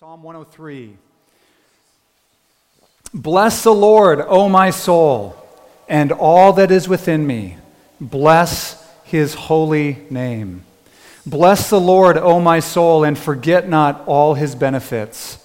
Psalm 0.00 0.22
103. 0.22 0.96
Bless 3.12 3.64
the 3.64 3.74
Lord, 3.74 4.20
O 4.20 4.48
my 4.48 4.70
soul, 4.70 5.34
and 5.88 6.12
all 6.12 6.52
that 6.52 6.70
is 6.70 6.88
within 6.88 7.26
me. 7.26 7.56
Bless 8.00 8.88
his 9.02 9.34
holy 9.34 9.98
name. 10.08 10.62
Bless 11.26 11.68
the 11.68 11.80
Lord, 11.80 12.16
O 12.16 12.38
my 12.38 12.60
soul, 12.60 13.02
and 13.02 13.18
forget 13.18 13.68
not 13.68 14.04
all 14.06 14.34
his 14.34 14.54
benefits, 14.54 15.44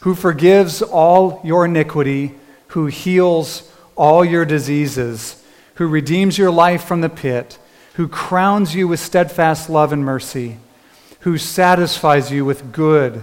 who 0.00 0.14
forgives 0.14 0.80
all 0.80 1.42
your 1.44 1.66
iniquity, 1.66 2.36
who 2.68 2.86
heals 2.86 3.70
all 3.96 4.24
your 4.24 4.46
diseases, 4.46 5.44
who 5.74 5.86
redeems 5.86 6.38
your 6.38 6.50
life 6.50 6.84
from 6.84 7.02
the 7.02 7.10
pit, 7.10 7.58
who 7.96 8.08
crowns 8.08 8.74
you 8.74 8.88
with 8.88 8.98
steadfast 8.98 9.68
love 9.68 9.92
and 9.92 10.02
mercy, 10.02 10.56
who 11.20 11.36
satisfies 11.36 12.32
you 12.32 12.46
with 12.46 12.72
good 12.72 13.22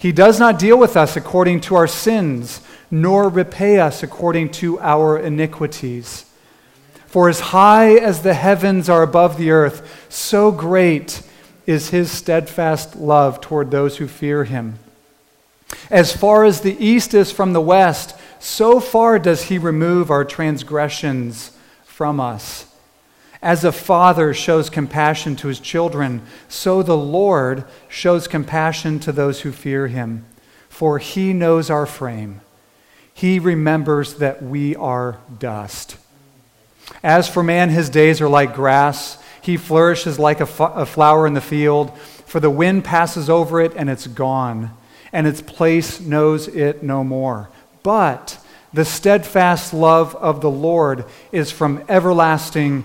He 0.00 0.12
does 0.12 0.40
not 0.40 0.58
deal 0.58 0.78
with 0.78 0.96
us 0.96 1.14
according 1.14 1.60
to 1.62 1.74
our 1.74 1.86
sins, 1.86 2.62
nor 2.90 3.28
repay 3.28 3.78
us 3.78 4.02
according 4.02 4.50
to 4.52 4.80
our 4.80 5.18
iniquities. 5.18 6.24
For 7.04 7.28
as 7.28 7.40
high 7.40 7.96
as 7.96 8.22
the 8.22 8.32
heavens 8.32 8.88
are 8.88 9.02
above 9.02 9.36
the 9.36 9.50
earth, 9.50 10.06
so 10.08 10.52
great 10.52 11.20
is 11.66 11.90
his 11.90 12.10
steadfast 12.10 12.96
love 12.96 13.42
toward 13.42 13.70
those 13.70 13.98
who 13.98 14.08
fear 14.08 14.44
him. 14.44 14.78
As 15.90 16.16
far 16.16 16.44
as 16.44 16.62
the 16.62 16.82
east 16.82 17.12
is 17.12 17.30
from 17.30 17.52
the 17.52 17.60
west, 17.60 18.16
so 18.38 18.80
far 18.80 19.18
does 19.18 19.44
he 19.44 19.58
remove 19.58 20.10
our 20.10 20.24
transgressions 20.24 21.52
from 21.84 22.20
us. 22.20 22.64
As 23.42 23.64
a 23.64 23.72
father 23.72 24.34
shows 24.34 24.68
compassion 24.68 25.34
to 25.36 25.48
his 25.48 25.60
children, 25.60 26.22
so 26.48 26.82
the 26.82 26.96
Lord 26.96 27.64
shows 27.88 28.28
compassion 28.28 29.00
to 29.00 29.12
those 29.12 29.40
who 29.40 29.52
fear 29.52 29.86
him. 29.86 30.26
For 30.68 30.98
he 30.98 31.32
knows 31.32 31.70
our 31.70 31.86
frame. 31.86 32.42
He 33.14 33.38
remembers 33.38 34.14
that 34.14 34.42
we 34.42 34.76
are 34.76 35.18
dust. 35.38 35.96
As 37.02 37.28
for 37.28 37.42
man, 37.42 37.70
his 37.70 37.88
days 37.88 38.20
are 38.20 38.28
like 38.28 38.54
grass. 38.54 39.22
He 39.42 39.56
flourishes 39.56 40.18
like 40.18 40.40
a, 40.40 40.46
flower 40.46 41.26
in 41.26 41.34
the 41.34 41.40
field, 41.40 41.96
for 41.98 42.40
the 42.40 42.50
wind 42.50 42.84
passes 42.84 43.30
over 43.30 43.60
it 43.60 43.72
and 43.74 43.88
it's 43.88 44.06
gone, 44.06 44.70
and 45.12 45.26
its 45.26 45.40
place 45.40 46.00
knows 46.00 46.46
it 46.46 46.82
no 46.82 47.02
more. 47.02 47.48
But 47.82 48.38
the 48.72 48.84
steadfast 48.84 49.72
love 49.72 50.14
of 50.16 50.40
the 50.40 50.50
Lord 50.50 51.04
is 51.32 51.50
from 51.50 51.82
everlasting 51.88 52.84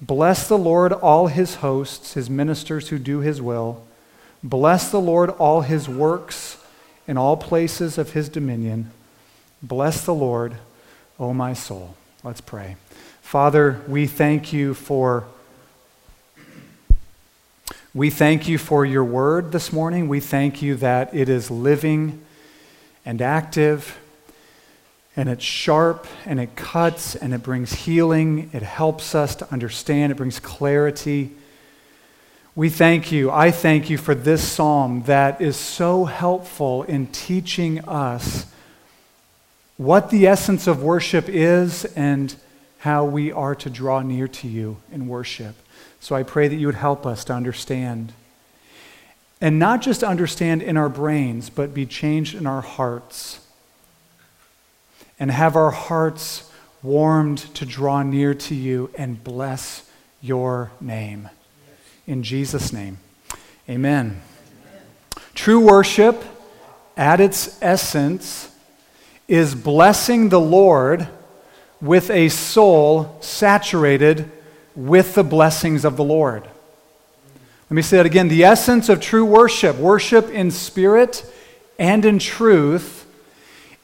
Bless 0.00 0.48
the 0.48 0.58
Lord, 0.58 0.92
all 0.92 1.26
his 1.26 1.56
hosts, 1.56 2.14
his 2.14 2.30
ministers 2.30 2.88
who 2.88 2.98
do 2.98 3.20
his 3.20 3.42
will. 3.42 3.86
Bless 4.42 4.90
the 4.90 5.00
Lord, 5.00 5.30
all 5.30 5.60
his 5.60 5.88
works 5.88 6.56
in 7.06 7.18
all 7.18 7.36
places 7.36 7.98
of 7.98 8.12
his 8.12 8.28
dominion. 8.28 8.90
Bless 9.62 10.04
the 10.04 10.14
Lord, 10.14 10.54
O 11.18 11.34
my 11.34 11.52
soul. 11.52 11.94
Let's 12.24 12.40
pray. 12.40 12.76
Father, 13.20 13.80
we 13.86 14.06
thank 14.06 14.52
you 14.52 14.74
for 14.74 15.24
we 17.92 18.08
thank 18.08 18.48
you 18.48 18.56
for 18.56 18.86
your 18.86 19.02
word 19.02 19.50
this 19.50 19.72
morning. 19.72 20.06
We 20.06 20.20
thank 20.20 20.62
you 20.62 20.76
that 20.76 21.12
it 21.12 21.28
is 21.28 21.50
living 21.50 22.24
and 23.04 23.20
active 23.20 23.98
and 25.20 25.28
it's 25.28 25.44
sharp 25.44 26.06
and 26.24 26.40
it 26.40 26.56
cuts 26.56 27.14
and 27.14 27.34
it 27.34 27.42
brings 27.42 27.74
healing. 27.74 28.48
It 28.54 28.62
helps 28.62 29.14
us 29.14 29.36
to 29.36 29.52
understand, 29.52 30.12
it 30.12 30.14
brings 30.14 30.40
clarity. 30.40 31.32
We 32.56 32.70
thank 32.70 33.12
you. 33.12 33.30
I 33.30 33.50
thank 33.50 33.90
you 33.90 33.98
for 33.98 34.14
this 34.14 34.42
psalm 34.42 35.02
that 35.04 35.40
is 35.42 35.56
so 35.56 36.06
helpful 36.06 36.84
in 36.84 37.06
teaching 37.08 37.80
us 37.84 38.46
what 39.76 40.08
the 40.08 40.26
essence 40.26 40.66
of 40.66 40.82
worship 40.82 41.28
is 41.28 41.84
and 41.84 42.34
how 42.78 43.04
we 43.04 43.30
are 43.30 43.54
to 43.56 43.68
draw 43.68 44.00
near 44.00 44.26
to 44.26 44.48
you 44.48 44.78
in 44.90 45.06
worship. 45.06 45.54
So 46.00 46.16
I 46.16 46.22
pray 46.22 46.48
that 46.48 46.56
you 46.56 46.66
would 46.66 46.74
help 46.76 47.04
us 47.04 47.24
to 47.24 47.34
understand. 47.34 48.14
And 49.38 49.58
not 49.58 49.82
just 49.82 50.02
understand 50.02 50.62
in 50.62 50.78
our 50.78 50.88
brains, 50.88 51.50
but 51.50 51.74
be 51.74 51.84
changed 51.84 52.34
in 52.34 52.46
our 52.46 52.62
hearts 52.62 53.39
and 55.20 55.30
have 55.30 55.54
our 55.54 55.70
hearts 55.70 56.50
warmed 56.82 57.38
to 57.54 57.66
draw 57.66 58.02
near 58.02 58.32
to 58.32 58.54
you 58.54 58.90
and 58.96 59.22
bless 59.22 59.88
your 60.22 60.72
name. 60.80 61.28
In 62.06 62.22
Jesus' 62.22 62.72
name, 62.72 62.98
amen. 63.68 64.22
True 65.34 65.60
worship, 65.60 66.24
at 66.96 67.20
its 67.20 67.58
essence, 67.62 68.50
is 69.28 69.54
blessing 69.54 70.30
the 70.30 70.40
Lord 70.40 71.06
with 71.80 72.10
a 72.10 72.28
soul 72.30 73.16
saturated 73.20 74.30
with 74.74 75.14
the 75.14 75.24
blessings 75.24 75.84
of 75.84 75.96
the 75.96 76.04
Lord. 76.04 76.42
Let 77.70 77.76
me 77.76 77.82
say 77.82 77.98
that 77.98 78.06
again. 78.06 78.28
The 78.28 78.44
essence 78.44 78.88
of 78.88 79.00
true 79.00 79.24
worship, 79.24 79.76
worship 79.76 80.28
in 80.30 80.50
spirit 80.50 81.24
and 81.78 82.04
in 82.04 82.18
truth, 82.18 83.06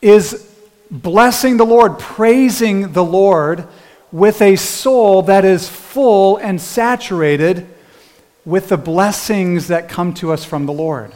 is 0.02 0.55
blessing 0.90 1.56
the 1.56 1.66
Lord, 1.66 1.98
praising 1.98 2.92
the 2.92 3.04
Lord 3.04 3.66
with 4.12 4.40
a 4.40 4.56
soul 4.56 5.22
that 5.22 5.44
is 5.44 5.68
full 5.68 6.36
and 6.36 6.60
saturated 6.60 7.66
with 8.44 8.68
the 8.68 8.76
blessings 8.76 9.68
that 9.68 9.88
come 9.88 10.14
to 10.14 10.32
us 10.32 10.44
from 10.44 10.66
the 10.66 10.72
Lord. 10.72 11.12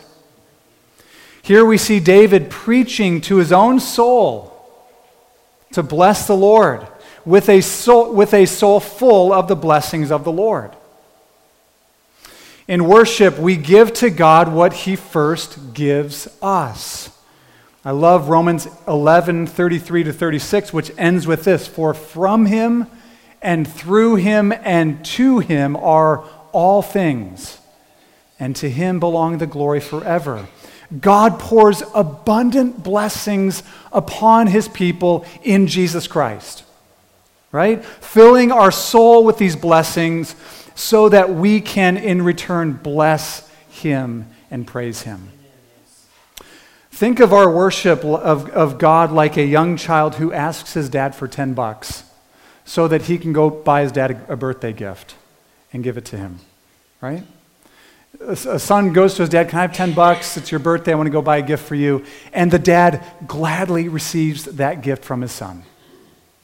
Here 1.42 1.64
we 1.64 1.78
see 1.78 2.00
David 2.00 2.50
preaching 2.50 3.20
to 3.22 3.36
his 3.36 3.52
own 3.52 3.80
soul 3.80 4.56
to 5.72 5.82
bless 5.82 6.26
the 6.26 6.36
Lord 6.36 6.86
with 7.24 7.48
a 7.48 7.60
soul, 7.60 8.12
with 8.12 8.34
a 8.34 8.46
soul 8.46 8.80
full 8.80 9.32
of 9.32 9.48
the 9.48 9.56
blessings 9.56 10.10
of 10.10 10.24
the 10.24 10.32
Lord. 10.32 10.74
In 12.66 12.84
worship, 12.86 13.38
we 13.38 13.56
give 13.56 13.92
to 13.94 14.10
God 14.10 14.52
what 14.52 14.72
he 14.72 14.96
first 14.96 15.74
gives 15.74 16.28
us. 16.42 17.10
I 17.82 17.92
love 17.92 18.28
Romans 18.28 18.68
11, 18.86 19.46
33 19.46 20.04
to 20.04 20.12
36, 20.12 20.72
which 20.72 20.92
ends 20.98 21.26
with 21.26 21.44
this 21.44 21.66
For 21.66 21.94
from 21.94 22.44
him 22.44 22.86
and 23.40 23.66
through 23.66 24.16
him 24.16 24.52
and 24.52 25.02
to 25.04 25.38
him 25.38 25.76
are 25.76 26.24
all 26.52 26.82
things, 26.82 27.58
and 28.38 28.54
to 28.56 28.68
him 28.68 29.00
belong 29.00 29.38
the 29.38 29.46
glory 29.46 29.80
forever. 29.80 30.46
God 31.00 31.38
pours 31.38 31.82
abundant 31.94 32.82
blessings 32.82 33.62
upon 33.92 34.48
his 34.48 34.68
people 34.68 35.24
in 35.42 35.66
Jesus 35.66 36.06
Christ, 36.06 36.64
right? 37.52 37.82
Filling 37.82 38.52
our 38.52 38.72
soul 38.72 39.24
with 39.24 39.38
these 39.38 39.56
blessings 39.56 40.34
so 40.74 41.08
that 41.08 41.30
we 41.30 41.60
can 41.60 41.96
in 41.96 42.22
return 42.22 42.72
bless 42.72 43.48
him 43.68 44.26
and 44.50 44.66
praise 44.66 45.02
him. 45.02 45.28
Think 47.00 47.18
of 47.20 47.32
our 47.32 47.50
worship 47.50 48.04
of, 48.04 48.50
of 48.50 48.76
God 48.76 49.10
like 49.10 49.38
a 49.38 49.42
young 49.42 49.78
child 49.78 50.16
who 50.16 50.34
asks 50.34 50.74
his 50.74 50.90
dad 50.90 51.14
for 51.14 51.26
10 51.26 51.54
bucks 51.54 52.04
so 52.66 52.86
that 52.88 53.00
he 53.00 53.16
can 53.16 53.32
go 53.32 53.48
buy 53.48 53.80
his 53.80 53.90
dad 53.90 54.10
a, 54.10 54.34
a 54.34 54.36
birthday 54.36 54.74
gift 54.74 55.14
and 55.72 55.82
give 55.82 55.96
it 55.96 56.04
to 56.04 56.18
him, 56.18 56.40
right? 57.00 57.22
A, 58.20 58.32
a 58.32 58.58
son 58.58 58.92
goes 58.92 59.14
to 59.14 59.22
his 59.22 59.30
dad, 59.30 59.48
Can 59.48 59.60
I 59.60 59.62
have 59.62 59.72
10 59.72 59.94
bucks? 59.94 60.36
It's 60.36 60.50
your 60.50 60.58
birthday. 60.58 60.92
I 60.92 60.94
want 60.94 61.06
to 61.06 61.10
go 61.10 61.22
buy 61.22 61.38
a 61.38 61.42
gift 61.42 61.64
for 61.64 61.74
you. 61.74 62.04
And 62.34 62.50
the 62.50 62.58
dad 62.58 63.02
gladly 63.26 63.88
receives 63.88 64.44
that 64.44 64.82
gift 64.82 65.02
from 65.02 65.22
his 65.22 65.32
son. 65.32 65.62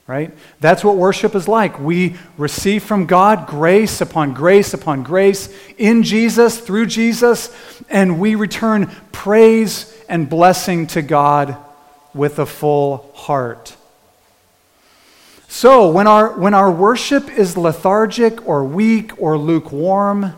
right? 0.07 0.33
That's 0.61 0.83
what 0.83 0.97
worship 0.97 1.35
is 1.35 1.47
like. 1.47 1.79
We 1.79 2.17
receive 2.39 2.83
from 2.83 3.05
God 3.05 3.47
grace 3.47 4.01
upon 4.01 4.33
grace 4.33 4.73
upon 4.73 5.03
grace 5.03 5.55
in 5.77 6.03
Jesus, 6.03 6.59
through 6.59 6.87
Jesus, 6.87 7.55
and 7.91 8.19
we 8.19 8.37
return 8.37 8.91
praise 9.13 9.93
and 10.09 10.29
blessing 10.29 10.87
to 10.89 11.03
God 11.03 11.57
with 12.15 12.39
a 12.39 12.47
full 12.47 13.11
heart. 13.15 13.77
So, 15.49 15.91
when 15.91 16.07
our, 16.07 16.39
when 16.39 16.55
our 16.55 16.71
worship 16.71 17.31
is 17.31 17.57
lethargic 17.57 18.47
or 18.49 18.65
weak 18.65 19.21
or 19.21 19.39
lukewarm, 19.39 20.35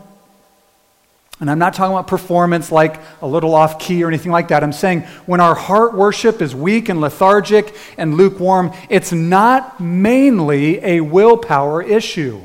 and 1.41 1.51
I'm 1.51 1.59
not 1.59 1.75
talking 1.75 1.95
about 1.95 2.09
performance 2.09 2.73
like 2.73 3.01
a 3.23 3.27
little 3.27 3.55
off 3.55 3.79
key 3.79 4.03
or 4.03 4.09
anything 4.09 4.33
like 4.33 4.49
that. 4.49 4.65
I'm 4.65 4.73
saying 4.73 5.03
when 5.25 5.41
our 5.41 5.55
heart 5.55 5.95
worship 5.95 6.43
is 6.43 6.55
weak 6.55 6.89
and 6.89 7.01
lethargic 7.01 7.75
and 7.97 8.17
lukewarm, 8.17 8.73
it's 8.89 9.13
not 9.13 9.79
mainly 9.79 10.85
a 10.85 11.01
willpower 11.01 11.81
issue. 11.81 12.41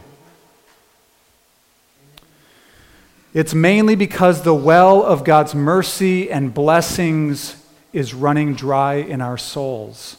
It's 3.34 3.56
mainly 3.56 3.96
because 3.96 4.44
the 4.44 4.54
well 4.54 5.02
of 5.02 5.24
God's 5.24 5.56
mercy 5.56 6.30
and 6.32 6.54
blessings 6.54 7.56
is 7.92 8.14
running 8.14 8.54
dry 8.54 8.96
in 8.96 9.22
our 9.22 9.40
souls. 9.40 10.18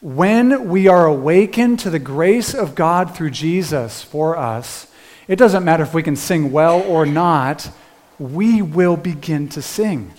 When 0.00 0.70
we 0.70 0.88
are 0.88 1.04
awakened 1.04 1.80
to 1.80 1.90
the 1.90 1.98
grace 1.98 2.54
of 2.54 2.74
God 2.74 3.14
through 3.14 3.30
Jesus 3.30 4.02
for 4.02 4.34
us, 4.34 4.86
it 5.28 5.36
doesn't 5.36 5.62
matter 5.62 5.82
if 5.82 5.92
we 5.92 6.02
can 6.02 6.16
sing 6.16 6.52
well 6.52 6.80
or 6.80 7.04
not, 7.04 7.70
we 8.18 8.62
will 8.62 8.96
begin 8.96 9.48
to 9.50 9.60
sing. 9.60 10.12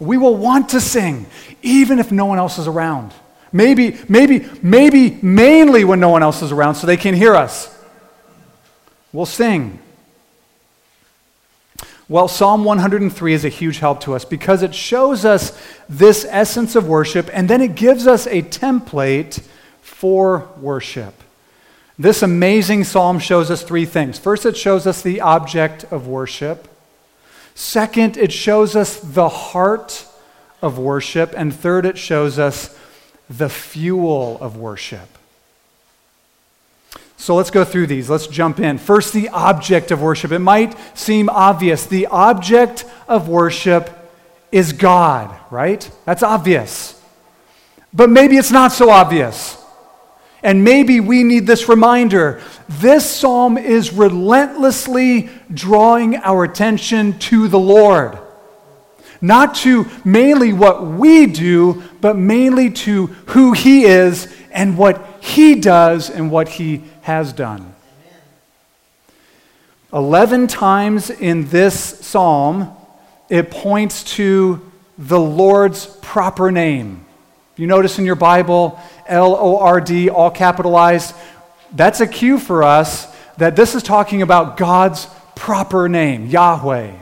We 0.00 0.18
will 0.18 0.36
want 0.36 0.70
to 0.70 0.80
sing, 0.80 1.26
even 1.62 2.00
if 2.00 2.10
no 2.10 2.26
one 2.26 2.38
else 2.38 2.58
is 2.58 2.66
around. 2.66 3.14
Maybe, 3.52 3.98
maybe, 4.08 4.48
maybe 4.62 5.18
mainly 5.22 5.84
when 5.84 6.00
no 6.00 6.08
one 6.08 6.24
else 6.24 6.42
is 6.42 6.50
around 6.50 6.74
so 6.74 6.88
they 6.88 6.96
can 6.96 7.14
hear 7.14 7.36
us. 7.36 7.75
We'll 9.16 9.24
sing. 9.24 9.78
Well, 12.06 12.28
Psalm 12.28 12.64
103 12.64 13.32
is 13.32 13.46
a 13.46 13.48
huge 13.48 13.78
help 13.78 14.00
to 14.02 14.14
us 14.14 14.26
because 14.26 14.62
it 14.62 14.74
shows 14.74 15.24
us 15.24 15.58
this 15.88 16.26
essence 16.28 16.76
of 16.76 16.86
worship 16.86 17.30
and 17.32 17.48
then 17.48 17.62
it 17.62 17.76
gives 17.76 18.06
us 18.06 18.26
a 18.26 18.42
template 18.42 19.42
for 19.80 20.50
worship. 20.60 21.14
This 21.98 22.22
amazing 22.22 22.84
psalm 22.84 23.18
shows 23.18 23.50
us 23.50 23.62
three 23.62 23.86
things. 23.86 24.18
First, 24.18 24.44
it 24.44 24.54
shows 24.54 24.86
us 24.86 25.00
the 25.00 25.22
object 25.22 25.84
of 25.84 26.06
worship. 26.06 26.68
Second, 27.54 28.18
it 28.18 28.34
shows 28.34 28.76
us 28.76 29.00
the 29.00 29.30
heart 29.30 30.06
of 30.60 30.76
worship. 30.76 31.32
And 31.34 31.54
third, 31.54 31.86
it 31.86 31.96
shows 31.96 32.38
us 32.38 32.78
the 33.30 33.48
fuel 33.48 34.36
of 34.42 34.58
worship. 34.58 35.15
So 37.16 37.34
let's 37.34 37.50
go 37.50 37.64
through 37.64 37.86
these. 37.86 38.10
Let's 38.10 38.26
jump 38.26 38.60
in. 38.60 38.78
First, 38.78 39.12
the 39.12 39.30
object 39.30 39.90
of 39.90 40.02
worship. 40.02 40.32
It 40.32 40.38
might 40.40 40.76
seem 40.96 41.28
obvious. 41.28 41.86
The 41.86 42.06
object 42.06 42.84
of 43.08 43.28
worship 43.28 43.90
is 44.52 44.72
God, 44.72 45.34
right? 45.50 45.90
That's 46.04 46.22
obvious. 46.22 47.02
But 47.92 48.10
maybe 48.10 48.36
it's 48.36 48.50
not 48.50 48.72
so 48.72 48.90
obvious. 48.90 49.62
And 50.42 50.62
maybe 50.62 51.00
we 51.00 51.22
need 51.22 51.46
this 51.46 51.68
reminder. 51.68 52.42
This 52.68 53.10
psalm 53.10 53.56
is 53.56 53.92
relentlessly 53.92 55.30
drawing 55.52 56.16
our 56.16 56.44
attention 56.44 57.18
to 57.20 57.48
the 57.48 57.58
Lord. 57.58 58.18
Not 59.20 59.54
to 59.56 59.86
mainly 60.04 60.52
what 60.52 60.86
we 60.86 61.26
do, 61.26 61.82
but 62.00 62.16
mainly 62.16 62.70
to 62.70 63.06
who 63.06 63.52
He 63.52 63.84
is 63.84 64.32
and 64.50 64.76
what 64.76 65.15
He 65.26 65.56
does 65.56 66.08
and 66.08 66.30
what 66.30 66.48
He 66.48 66.84
has 67.02 67.32
done. 67.32 67.74
Eleven 69.92 70.46
times 70.46 71.10
in 71.10 71.48
this 71.48 71.74
psalm, 71.74 72.74
it 73.28 73.50
points 73.50 74.04
to 74.14 74.70
the 74.96 75.18
Lord's 75.18 75.86
proper 76.00 76.52
name. 76.52 77.04
You 77.56 77.66
notice 77.66 77.98
in 77.98 78.04
your 78.04 78.14
Bible, 78.14 78.78
L 79.06 79.34
O 79.34 79.58
R 79.58 79.80
D, 79.80 80.08
all 80.08 80.30
capitalized. 80.30 81.14
That's 81.72 82.00
a 82.00 82.06
cue 82.06 82.38
for 82.38 82.62
us 82.62 83.12
that 83.36 83.56
this 83.56 83.74
is 83.74 83.82
talking 83.82 84.22
about 84.22 84.56
God's 84.56 85.08
proper 85.34 85.88
name, 85.88 86.26
Yahweh. 86.26 86.92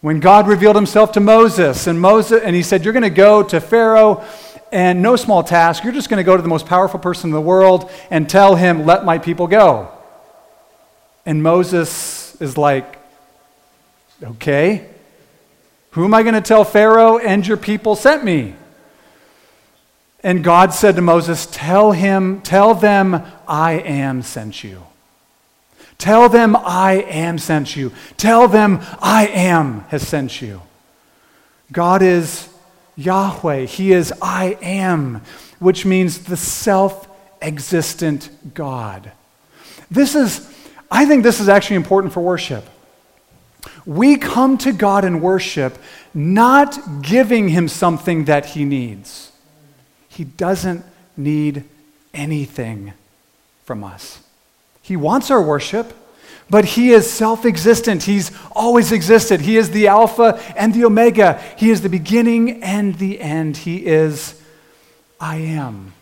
When 0.00 0.20
God 0.20 0.48
revealed 0.48 0.76
himself 0.76 1.12
to 1.12 1.20
Moses, 1.20 1.86
and 1.86 2.00
Moses 2.00 2.42
and 2.42 2.56
he 2.56 2.62
said, 2.62 2.84
You're 2.84 2.94
going 2.94 3.02
to 3.02 3.10
go 3.10 3.42
to 3.42 3.60
Pharaoh, 3.60 4.24
and 4.74 5.02
no 5.02 5.14
small 5.14 5.44
task, 5.44 5.84
you're 5.84 5.92
just 5.92 6.10
going 6.10 6.18
to 6.18 6.24
go 6.24 6.36
to 6.36 6.42
the 6.42 6.48
most 6.48 6.66
powerful 6.66 6.98
person 6.98 7.28
in 7.30 7.32
the 7.32 7.40
world 7.40 7.88
and 8.10 8.28
tell 8.28 8.56
him, 8.56 8.84
Let 8.84 9.04
my 9.04 9.18
people 9.18 9.46
go. 9.46 9.88
And 11.24 11.44
Moses 11.44 12.36
is 12.40 12.58
like, 12.58 12.98
Okay, 14.20 14.84
who 15.92 16.04
am 16.04 16.12
I 16.12 16.24
going 16.24 16.34
to 16.34 16.40
tell 16.40 16.64
Pharaoh 16.64 17.18
and 17.18 17.46
your 17.46 17.56
people 17.56 17.94
sent 17.94 18.24
me? 18.24 18.56
And 20.24 20.42
God 20.42 20.74
said 20.74 20.96
to 20.96 21.02
Moses, 21.02 21.46
Tell 21.46 21.92
him, 21.92 22.40
tell 22.40 22.74
them, 22.74 23.22
I 23.46 23.74
am 23.74 24.22
sent 24.22 24.64
you. 24.64 24.82
Tell 25.98 26.28
them 26.28 26.56
I 26.56 26.94
am 26.94 27.38
sent 27.38 27.76
you. 27.76 27.92
Tell 28.16 28.48
them 28.48 28.80
I 29.00 29.28
am 29.28 29.82
has 29.90 30.06
sent 30.06 30.42
you. 30.42 30.62
God 31.70 32.02
is 32.02 32.48
Yahweh. 32.96 33.66
He 33.66 33.92
is 33.92 34.12
I 34.22 34.58
am, 34.62 35.22
which 35.58 35.84
means 35.84 36.24
the 36.24 36.36
self 36.36 37.08
existent 37.40 38.30
God. 38.54 39.12
This 39.90 40.14
is, 40.14 40.50
I 40.90 41.06
think 41.06 41.22
this 41.22 41.40
is 41.40 41.48
actually 41.48 41.76
important 41.76 42.12
for 42.12 42.20
worship. 42.20 42.68
We 43.86 44.16
come 44.16 44.58
to 44.58 44.72
God 44.72 45.04
in 45.04 45.20
worship 45.20 45.78
not 46.14 47.02
giving 47.02 47.48
him 47.48 47.68
something 47.68 48.24
that 48.26 48.46
he 48.46 48.64
needs. 48.64 49.32
He 50.08 50.24
doesn't 50.24 50.84
need 51.16 51.64
anything 52.12 52.92
from 53.64 53.82
us. 53.82 54.20
He 54.80 54.96
wants 54.96 55.30
our 55.30 55.42
worship, 55.42 55.92
but 56.50 56.64
He 56.64 56.90
is 56.90 57.10
self 57.10 57.44
existent. 57.44 58.04
He's 58.04 58.30
always 58.52 58.92
existed. 58.92 59.40
He 59.40 59.56
is 59.56 59.70
the 59.70 59.88
Alpha 59.88 60.40
and 60.56 60.74
the 60.74 60.84
Omega. 60.84 61.42
He 61.56 61.70
is 61.70 61.82
the 61.82 61.88
beginning 61.88 62.62
and 62.62 62.96
the 62.96 63.20
end. 63.20 63.58
He 63.58 63.86
is 63.86 64.40
I 65.20 65.36
am. 65.36 65.92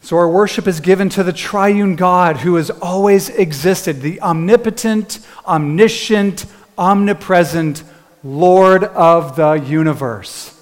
So 0.00 0.16
our 0.16 0.28
worship 0.28 0.66
is 0.66 0.80
given 0.80 1.10
to 1.10 1.22
the 1.22 1.32
triune 1.32 1.94
God 1.94 2.38
who 2.38 2.54
has 2.54 2.70
always 2.70 3.28
existed, 3.28 4.00
the 4.00 4.20
omnipotent, 4.22 5.18
omniscient, 5.46 6.46
omnipresent 6.78 7.82
Lord 8.24 8.84
of 8.84 9.36
the 9.36 9.52
universe 9.52 10.54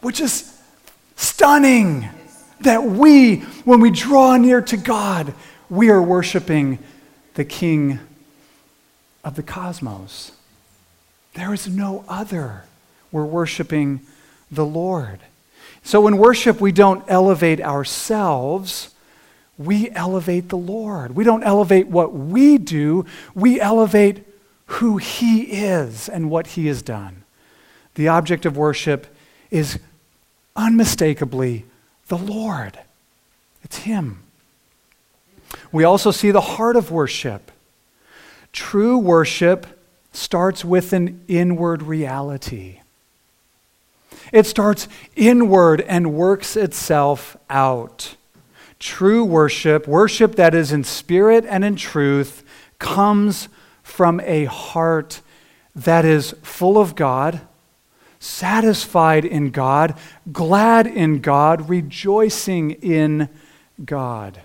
which 0.00 0.20
is 0.20 0.56
stunning 1.16 2.08
that 2.60 2.82
we, 2.82 3.36
when 3.64 3.80
we 3.80 3.90
draw 3.90 4.36
near 4.36 4.60
to 4.62 4.76
God, 4.76 5.34
we 5.70 5.90
are 5.90 6.02
worshiping 6.02 6.78
the 7.34 7.44
King 7.44 7.98
of 9.24 9.36
the 9.36 9.42
cosmos. 9.42 10.32
There 11.34 11.52
is 11.52 11.68
no 11.68 12.04
other. 12.08 12.64
We're 13.12 13.24
worshiping 13.24 14.00
the 14.50 14.66
Lord. 14.66 15.20
So 15.82 16.06
in 16.06 16.18
worship, 16.18 16.60
we 16.60 16.72
don't 16.72 17.04
elevate 17.08 17.60
ourselves, 17.60 18.94
we 19.56 19.90
elevate 19.90 20.48
the 20.48 20.56
Lord. 20.56 21.16
We 21.16 21.24
don't 21.24 21.42
elevate 21.42 21.88
what 21.88 22.12
we 22.12 22.58
do, 22.58 23.06
we 23.34 23.60
elevate 23.60 24.24
who 24.66 24.98
He 24.98 25.42
is 25.42 26.08
and 26.08 26.30
what 26.30 26.48
He 26.48 26.66
has 26.66 26.82
done. 26.82 27.24
The 27.94 28.08
object 28.08 28.46
of 28.46 28.56
worship 28.56 29.06
is 29.50 29.78
unmistakably 30.54 31.64
the 32.08 32.18
Lord. 32.18 32.78
It's 33.62 33.78
Him. 33.78 34.22
We 35.72 35.84
also 35.84 36.10
see 36.10 36.30
the 36.30 36.40
heart 36.40 36.76
of 36.76 36.90
worship. 36.90 37.50
True 38.52 38.98
worship 38.98 39.66
starts 40.12 40.64
with 40.64 40.92
an 40.92 41.22
inward 41.28 41.82
reality. 41.82 42.80
It 44.32 44.46
starts 44.46 44.88
inward 45.16 45.80
and 45.82 46.14
works 46.14 46.56
itself 46.56 47.36
out. 47.48 48.16
True 48.78 49.24
worship, 49.24 49.88
worship 49.88 50.36
that 50.36 50.54
is 50.54 50.72
in 50.72 50.84
spirit 50.84 51.44
and 51.48 51.64
in 51.64 51.76
truth, 51.76 52.44
comes 52.78 53.48
from 53.82 54.20
a 54.20 54.44
heart 54.44 55.20
that 55.74 56.04
is 56.04 56.34
full 56.42 56.78
of 56.78 56.94
God 56.94 57.40
satisfied 58.20 59.24
in 59.24 59.50
God, 59.50 59.96
glad 60.32 60.86
in 60.86 61.20
God, 61.20 61.68
rejoicing 61.68 62.72
in 62.72 63.28
God. 63.84 64.40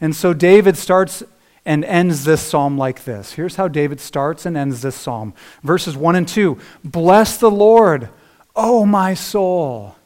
And 0.00 0.14
so 0.14 0.32
David 0.32 0.76
starts 0.76 1.22
and 1.64 1.84
ends 1.84 2.24
this 2.24 2.40
psalm 2.40 2.78
like 2.78 3.04
this. 3.04 3.32
Here's 3.32 3.56
how 3.56 3.66
David 3.68 4.00
starts 4.00 4.46
and 4.46 4.56
ends 4.56 4.82
this 4.82 4.94
psalm 4.94 5.34
verses 5.62 5.96
1 5.96 6.16
and 6.16 6.28
2 6.28 6.58
Bless 6.84 7.38
the 7.38 7.50
Lord, 7.50 8.08
O 8.54 8.86
my 8.86 9.14
soul, 9.14 9.96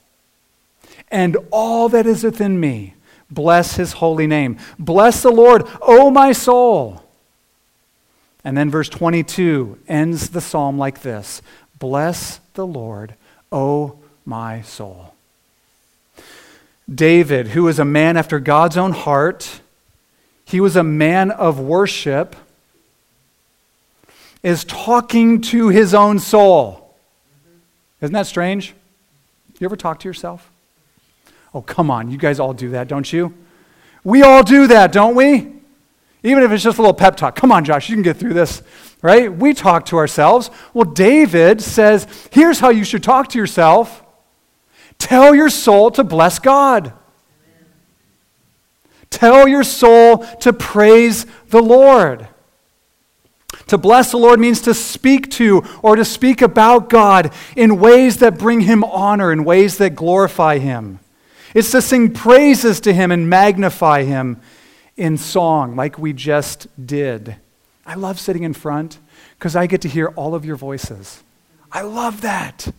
and 1.10 1.36
all 1.52 1.88
that 1.90 2.06
is 2.06 2.24
within 2.24 2.58
me. 2.58 2.94
Bless 3.30 3.76
his 3.76 3.92
holy 3.92 4.26
name. 4.26 4.58
Bless 4.78 5.22
the 5.22 5.30
Lord, 5.30 5.64
O 5.82 6.10
my 6.10 6.32
soul. 6.32 7.04
And 8.42 8.56
then 8.56 8.70
verse 8.70 8.88
22 8.88 9.78
ends 9.86 10.30
the 10.30 10.40
psalm 10.40 10.78
like 10.78 11.02
this 11.02 11.42
Bless 11.78 12.40
the 12.54 12.66
Lord, 12.66 13.14
O 13.52 13.98
my 14.24 14.62
soul. 14.62 15.14
David, 16.92 17.48
who 17.48 17.68
is 17.68 17.78
a 17.78 17.84
man 17.84 18.16
after 18.16 18.40
God's 18.40 18.76
own 18.76 18.92
heart, 18.92 19.60
he 20.50 20.60
was 20.60 20.76
a 20.76 20.82
man 20.82 21.30
of 21.30 21.60
worship, 21.60 22.36
is 24.42 24.64
talking 24.64 25.40
to 25.40 25.68
his 25.68 25.94
own 25.94 26.18
soul. 26.18 26.94
Isn't 28.00 28.14
that 28.14 28.26
strange? 28.26 28.74
You 29.58 29.66
ever 29.66 29.76
talk 29.76 30.00
to 30.00 30.08
yourself? 30.08 30.50
Oh, 31.52 31.60
come 31.60 31.90
on. 31.90 32.10
You 32.10 32.16
guys 32.16 32.40
all 32.40 32.54
do 32.54 32.70
that, 32.70 32.88
don't 32.88 33.12
you? 33.12 33.34
We 34.02 34.22
all 34.22 34.42
do 34.42 34.66
that, 34.68 34.92
don't 34.92 35.14
we? 35.14 35.52
Even 36.22 36.42
if 36.42 36.50
it's 36.50 36.64
just 36.64 36.78
a 36.78 36.80
little 36.80 36.94
pep 36.94 37.16
talk. 37.16 37.36
Come 37.36 37.52
on, 37.52 37.64
Josh, 37.64 37.88
you 37.88 37.96
can 37.96 38.02
get 38.02 38.16
through 38.16 38.34
this, 38.34 38.62
right? 39.02 39.32
We 39.32 39.52
talk 39.52 39.86
to 39.86 39.98
ourselves. 39.98 40.50
Well, 40.72 40.84
David 40.84 41.60
says, 41.60 42.06
here's 42.32 42.58
how 42.58 42.70
you 42.70 42.84
should 42.84 43.02
talk 43.02 43.28
to 43.28 43.38
yourself 43.38 44.04
tell 44.98 45.34
your 45.34 45.48
soul 45.48 45.90
to 45.90 46.04
bless 46.04 46.38
God. 46.38 46.92
Tell 49.10 49.46
your 49.48 49.64
soul 49.64 50.18
to 50.40 50.52
praise 50.52 51.26
the 51.48 51.62
Lord. 51.62 52.28
To 53.66 53.78
bless 53.78 54.10
the 54.10 54.16
Lord 54.16 54.40
means 54.40 54.60
to 54.62 54.74
speak 54.74 55.30
to 55.32 55.62
or 55.82 55.96
to 55.96 56.04
speak 56.04 56.42
about 56.42 56.88
God 56.88 57.32
in 57.54 57.78
ways 57.78 58.16
that 58.18 58.38
bring 58.38 58.62
him 58.62 58.82
honor, 58.82 59.32
in 59.32 59.44
ways 59.44 59.78
that 59.78 59.94
glorify 59.94 60.58
him. 60.58 60.98
It's 61.54 61.70
to 61.72 61.82
sing 61.82 62.12
praises 62.12 62.80
to 62.80 62.92
him 62.92 63.10
and 63.10 63.28
magnify 63.28 64.04
him 64.04 64.40
in 64.96 65.16
song, 65.18 65.76
like 65.76 65.98
we 65.98 66.12
just 66.12 66.66
did. 66.84 67.36
I 67.86 67.94
love 67.94 68.20
sitting 68.20 68.42
in 68.42 68.54
front 68.54 68.98
because 69.38 69.56
I 69.56 69.66
get 69.66 69.80
to 69.82 69.88
hear 69.88 70.08
all 70.08 70.34
of 70.34 70.44
your 70.44 70.56
voices. 70.56 71.22
I 71.72 71.82
love 71.82 72.20
that. 72.20 72.72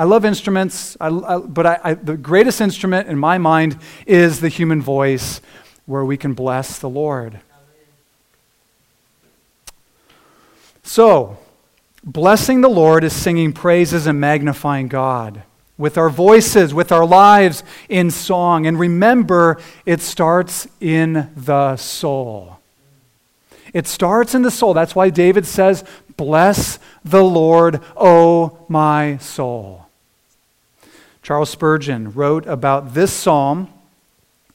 I 0.00 0.04
love 0.04 0.24
instruments, 0.24 0.96
I, 0.98 1.08
I, 1.08 1.36
but 1.36 1.66
I, 1.66 1.92
the 1.92 2.16
greatest 2.16 2.62
instrument 2.62 3.10
in 3.10 3.18
my 3.18 3.36
mind 3.36 3.76
is 4.06 4.40
the 4.40 4.48
human 4.48 4.80
voice 4.80 5.42
where 5.84 6.06
we 6.06 6.16
can 6.16 6.32
bless 6.32 6.78
the 6.78 6.88
Lord. 6.88 7.38
So, 10.82 11.36
blessing 12.02 12.62
the 12.62 12.70
Lord 12.70 13.04
is 13.04 13.12
singing 13.12 13.52
praises 13.52 14.06
and 14.06 14.18
magnifying 14.18 14.88
God 14.88 15.42
with 15.76 15.98
our 15.98 16.08
voices, 16.08 16.72
with 16.72 16.92
our 16.92 17.04
lives 17.04 17.62
in 17.90 18.10
song. 18.10 18.66
And 18.66 18.78
remember, 18.78 19.60
it 19.84 20.00
starts 20.00 20.66
in 20.80 21.30
the 21.36 21.76
soul. 21.76 22.58
It 23.74 23.86
starts 23.86 24.34
in 24.34 24.40
the 24.40 24.50
soul. 24.50 24.72
That's 24.72 24.94
why 24.94 25.10
David 25.10 25.44
says, 25.44 25.84
Bless 26.16 26.78
the 27.04 27.22
Lord, 27.22 27.82
O 27.98 28.64
my 28.66 29.18
soul. 29.18 29.88
Charles 31.22 31.50
Spurgeon 31.50 32.12
wrote 32.12 32.46
about 32.46 32.94
this 32.94 33.12
psalm 33.12 33.68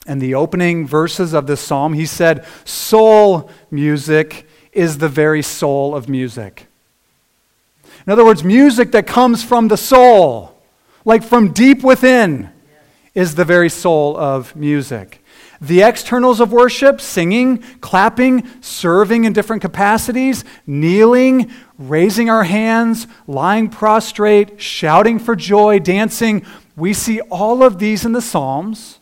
and 0.08 0.22
the 0.22 0.36
opening 0.36 0.88
verses 0.88 1.34
of 1.34 1.48
this 1.48 1.62
psalm. 1.62 1.94
He 1.94 2.06
said, 2.06 2.46
Soul 2.64 3.50
music 3.72 4.48
is 4.72 4.98
the 4.98 5.10
very 5.10 5.42
soul 5.42 5.96
of 5.96 6.10
music. 6.10 6.68
In 8.06 8.12
other 8.12 8.26
words, 8.26 8.44
music 8.44 8.92
that 8.92 9.08
comes 9.08 9.44
from 9.44 9.68
the 9.68 9.78
soul 9.78 10.56
like 11.06 11.24
from 11.24 11.54
deep 11.54 11.84
within, 11.84 12.50
is 13.14 13.36
the 13.36 13.46
very 13.46 13.70
soul 13.70 14.18
of 14.18 14.56
music. 14.56 15.24
The 15.62 15.82
externals 15.82 16.40
of 16.40 16.52
worship, 16.52 17.00
singing, 17.00 17.60
clapping, 17.82 18.48
serving 18.62 19.26
in 19.26 19.34
different 19.34 19.62
capacities, 19.62 20.44
kneeling, 20.68 21.52
raising 21.78 22.30
our 22.30 22.44
hands, 22.44 23.08
lying 23.28 23.70
prostrate, 23.70 24.62
shouting 24.62 25.20
for 25.20 25.36
joy, 25.36 25.80
dancing, 25.80 26.46
we 26.76 26.94
see 26.94 27.22
all 27.22 27.64
of 27.64 27.80
these 27.80 28.06
in 28.06 28.12
the 28.12 28.22
Psalms. 28.22 29.00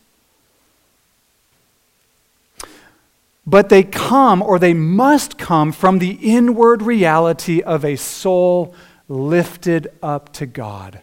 But 3.45 3.69
they 3.69 3.83
come, 3.83 4.41
or 4.41 4.57
they 4.57 4.73
must 4.73 5.37
come, 5.37 5.71
from 5.71 5.99
the 5.99 6.17
inward 6.21 6.81
reality 6.81 7.61
of 7.61 7.83
a 7.83 7.97
soul 7.97 8.73
lifted 9.09 9.91
up 10.01 10.31
to 10.33 10.45
God. 10.45 11.01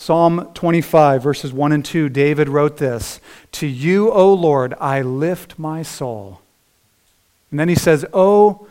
Psalm 0.00 0.52
25, 0.54 1.24
verses 1.24 1.52
1 1.52 1.72
and 1.72 1.84
2, 1.84 2.08
David 2.08 2.48
wrote 2.48 2.76
this 2.76 3.20
To 3.52 3.66
you, 3.66 4.12
O 4.12 4.32
Lord, 4.32 4.72
I 4.80 5.02
lift 5.02 5.58
my 5.58 5.82
soul. 5.82 6.40
And 7.50 7.58
then 7.58 7.68
he 7.68 7.74
says, 7.74 8.06
Oh, 8.12 8.68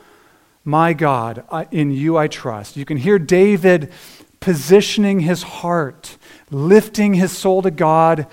my 0.64 0.94
God, 0.94 1.44
in 1.70 1.92
you 1.92 2.18
I 2.18 2.30
trust. 2.30 2.78
You 2.78 2.86
can 2.86 2.96
hear 2.96 3.20
David 3.20 3.92
positioning 4.40 5.20
his 5.20 5.44
heart, 5.44 6.18
lifting 6.50 7.14
his 7.14 7.38
soul 7.38 7.62
to 7.62 7.72
God, 7.72 8.26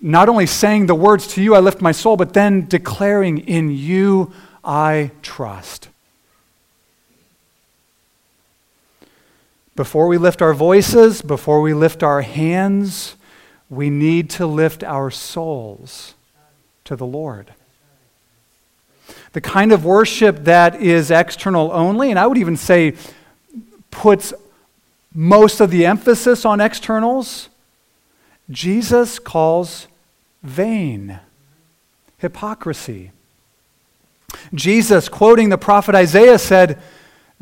not 0.00 0.30
only 0.30 0.46
saying 0.46 0.86
the 0.86 0.94
words, 0.94 1.26
To 1.28 1.42
you 1.42 1.54
I 1.54 1.60
lift 1.60 1.82
my 1.82 1.92
soul, 1.92 2.16
but 2.16 2.32
then 2.32 2.66
declaring, 2.66 3.40
In 3.40 3.70
you 3.70 4.32
I 4.64 5.10
trust. 5.20 5.90
Before 9.74 10.06
we 10.06 10.18
lift 10.18 10.42
our 10.42 10.52
voices, 10.52 11.22
before 11.22 11.62
we 11.62 11.72
lift 11.72 12.02
our 12.02 12.20
hands, 12.20 13.16
we 13.70 13.88
need 13.88 14.28
to 14.30 14.46
lift 14.46 14.84
our 14.84 15.10
souls 15.10 16.14
to 16.84 16.94
the 16.94 17.06
Lord. 17.06 17.54
The 19.32 19.40
kind 19.40 19.72
of 19.72 19.84
worship 19.84 20.44
that 20.44 20.82
is 20.82 21.10
external 21.10 21.70
only, 21.72 22.10
and 22.10 22.18
I 22.18 22.26
would 22.26 22.36
even 22.36 22.58
say 22.58 22.94
puts 23.90 24.34
most 25.14 25.60
of 25.60 25.70
the 25.70 25.86
emphasis 25.86 26.44
on 26.44 26.60
externals, 26.60 27.48
Jesus 28.50 29.18
calls 29.18 29.86
vain, 30.42 31.20
hypocrisy. 32.18 33.12
Jesus, 34.54 35.08
quoting 35.08 35.48
the 35.48 35.58
prophet 35.58 35.94
Isaiah, 35.94 36.38
said, 36.38 36.78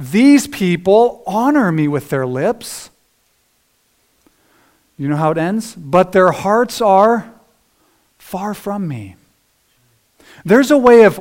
these 0.01 0.47
people 0.47 1.23
honor 1.27 1.71
me 1.71 1.87
with 1.87 2.09
their 2.09 2.27
lips. 2.27 2.89
You 4.97 5.09
know 5.09 5.17
how 5.17 5.31
it 5.31 5.39
ends? 5.39 5.75
But 5.75 6.13
their 6.13 6.33
hearts 6.33 6.81
are 6.81 7.31
far 8.19 8.55
from 8.55 8.89
me. 8.89 9.17
There's 10.45 10.71
a 10.71 10.79
way 10.79 11.05
of 11.05 11.21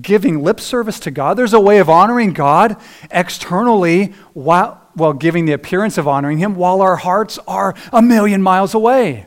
giving 0.00 0.42
lip 0.42 0.58
service 0.58 0.98
to 1.00 1.10
God, 1.10 1.36
there's 1.36 1.52
a 1.52 1.60
way 1.60 1.78
of 1.78 1.88
honoring 1.88 2.32
God 2.32 2.76
externally 3.10 4.14
while, 4.32 4.80
while 4.94 5.12
giving 5.12 5.44
the 5.44 5.52
appearance 5.52 5.98
of 5.98 6.08
honoring 6.08 6.38
Him, 6.38 6.56
while 6.56 6.80
our 6.80 6.96
hearts 6.96 7.38
are 7.46 7.74
a 7.92 8.02
million 8.02 8.42
miles 8.42 8.74
away. 8.74 9.26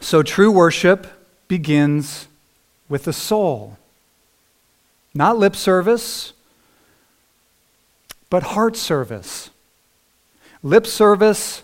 So 0.00 0.22
true 0.22 0.50
worship 0.50 1.06
begins 1.46 2.26
with 2.90 3.04
the 3.04 3.12
soul. 3.14 3.78
Not 5.14 5.38
lip 5.38 5.56
service, 5.56 6.34
but 8.28 8.42
heart 8.42 8.76
service. 8.76 9.48
Lip 10.62 10.86
service 10.86 11.62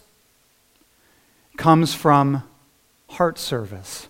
comes 1.58 1.94
from 1.94 2.42
heart 3.10 3.38
service. 3.38 4.08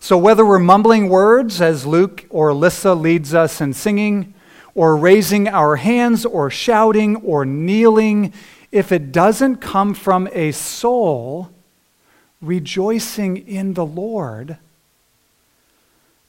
So, 0.00 0.18
whether 0.18 0.44
we're 0.44 0.58
mumbling 0.58 1.08
words, 1.08 1.60
as 1.60 1.86
Luke 1.86 2.26
or 2.30 2.50
Alyssa 2.50 2.98
leads 2.98 3.34
us 3.34 3.60
in 3.60 3.72
singing, 3.72 4.34
or 4.74 4.96
raising 4.96 5.46
our 5.46 5.76
hands, 5.76 6.26
or 6.26 6.50
shouting, 6.50 7.16
or 7.16 7.46
kneeling, 7.46 8.32
if 8.72 8.90
it 8.90 9.12
doesn't 9.12 9.56
come 9.56 9.94
from 9.94 10.28
a 10.32 10.52
soul 10.52 11.50
rejoicing 12.42 13.36
in 13.36 13.74
the 13.74 13.86
Lord, 13.86 14.58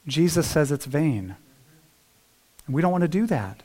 Jesus 0.06 0.46
says 0.46 0.70
it's 0.72 0.86
vain. 0.86 1.36
And 2.66 2.74
we 2.74 2.82
don't 2.82 2.92
want 2.92 3.02
to 3.02 3.08
do 3.08 3.26
that. 3.26 3.62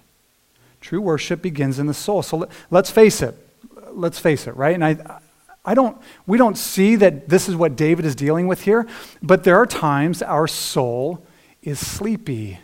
True 0.80 1.02
worship 1.02 1.42
begins 1.42 1.80
in 1.80 1.86
the 1.86 1.94
soul. 1.94 2.24
So 2.24 2.50
let, 2.70 2.86
us 2.86 2.92
face 2.92 3.22
it. 3.22 3.36
Let's 3.92 4.20
face 4.20 4.48
it, 4.48 4.56
right? 4.56 4.74
And 4.74 4.84
I, 4.84 5.20
I 5.64 5.76
don't, 5.76 5.98
we 6.26 6.38
don't 6.38 6.58
see 6.58 6.96
that 6.96 7.30
this 7.30 7.48
is 7.48 7.56
what 7.56 7.76
David 7.76 8.06
is 8.06 8.16
dealing 8.16 8.48
with 8.48 8.62
here, 8.62 8.88
but 9.22 9.44
there 9.44 9.58
are 9.58 9.68
times 9.68 10.24
our 10.24 10.48
soul 10.48 11.24
is 11.62 11.80
sleepy. 11.80 12.60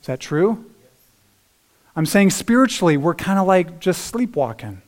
Is 0.00 0.06
that 0.06 0.20
true? 0.20 0.64
I'm 1.94 2.06
saying 2.06 2.30
spiritually, 2.30 2.96
we're 2.96 3.14
kind 3.14 3.38
of 3.38 3.46
like 3.46 3.78
just 3.78 4.06
sleepwalking. 4.06 4.80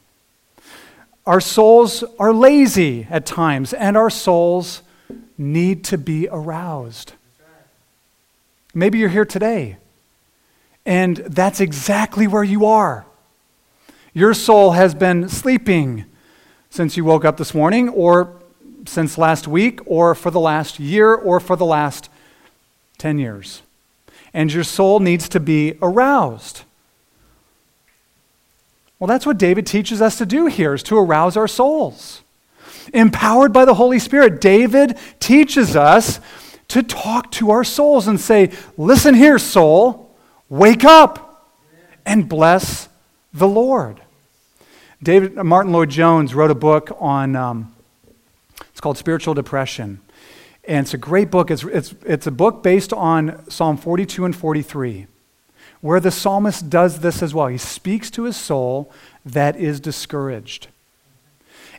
Our 1.26 1.40
souls 1.40 2.02
are 2.18 2.32
lazy 2.32 3.06
at 3.10 3.26
times, 3.26 3.72
and 3.72 3.96
our 3.96 4.10
souls 4.10 4.82
need 5.36 5.84
to 5.84 5.98
be 5.98 6.28
aroused. 6.30 7.12
Maybe 8.74 8.98
you're 8.98 9.08
here 9.08 9.24
today, 9.24 9.76
and 10.84 11.18
that's 11.18 11.60
exactly 11.60 12.26
where 12.26 12.42
you 12.42 12.66
are. 12.66 13.06
Your 14.12 14.34
soul 14.34 14.72
has 14.72 14.94
been 14.94 15.28
sleeping 15.28 16.04
since 16.70 16.96
you 16.96 17.04
woke 17.04 17.24
up 17.24 17.36
this 17.36 17.54
morning, 17.54 17.88
or 17.88 18.34
since 18.84 19.16
last 19.16 19.46
week, 19.46 19.80
or 19.86 20.16
for 20.16 20.32
the 20.32 20.40
last 20.40 20.80
year, 20.80 21.14
or 21.14 21.38
for 21.38 21.54
the 21.54 21.64
last 21.64 22.10
10 22.98 23.18
years. 23.18 23.62
And 24.32 24.52
your 24.52 24.64
soul 24.64 24.98
needs 24.98 25.28
to 25.28 25.38
be 25.38 25.78
aroused. 25.80 26.62
Well, 28.98 29.06
that's 29.06 29.24
what 29.24 29.38
David 29.38 29.66
teaches 29.68 30.02
us 30.02 30.18
to 30.18 30.26
do 30.26 30.46
here, 30.46 30.74
is 30.74 30.82
to 30.84 30.98
arouse 30.98 31.36
our 31.36 31.46
souls. 31.46 32.22
Empowered 32.92 33.52
by 33.52 33.64
the 33.64 33.74
Holy 33.74 34.00
Spirit, 34.00 34.40
David 34.40 34.98
teaches 35.20 35.76
us 35.76 36.18
to 36.68 36.82
talk 36.82 37.30
to 37.32 37.50
our 37.50 37.64
souls 37.64 38.08
and 38.08 38.20
say, 38.20 38.50
Listen 38.76 39.14
here, 39.14 39.38
soul, 39.38 40.14
wake 40.48 40.84
up 40.84 41.52
and 42.06 42.28
bless 42.28 42.88
the 43.32 43.48
Lord. 43.48 44.00
David 45.02 45.34
Martyn 45.34 45.72
Lloyd-Jones 45.72 46.34
wrote 46.34 46.50
a 46.50 46.54
book 46.54 46.96
on 46.98 47.36
um, 47.36 47.74
it's 48.60 48.80
called 48.80 48.98
Spiritual 48.98 49.34
Depression. 49.34 50.00
And 50.66 50.84
it's 50.84 50.94
a 50.94 50.98
great 50.98 51.30
book. 51.30 51.50
It's, 51.50 51.62
it's, 51.64 51.94
it's 52.04 52.26
a 52.26 52.30
book 52.30 52.62
based 52.62 52.92
on 52.92 53.48
Psalm 53.50 53.76
42 53.76 54.24
and 54.24 54.34
43, 54.34 55.06
where 55.80 56.00
the 56.00 56.10
psalmist 56.10 56.70
does 56.70 57.00
this 57.00 57.22
as 57.22 57.34
well. 57.34 57.48
He 57.48 57.58
speaks 57.58 58.10
to 58.12 58.24
his 58.24 58.36
soul 58.36 58.90
that 59.24 59.56
is 59.56 59.78
discouraged. 59.78 60.68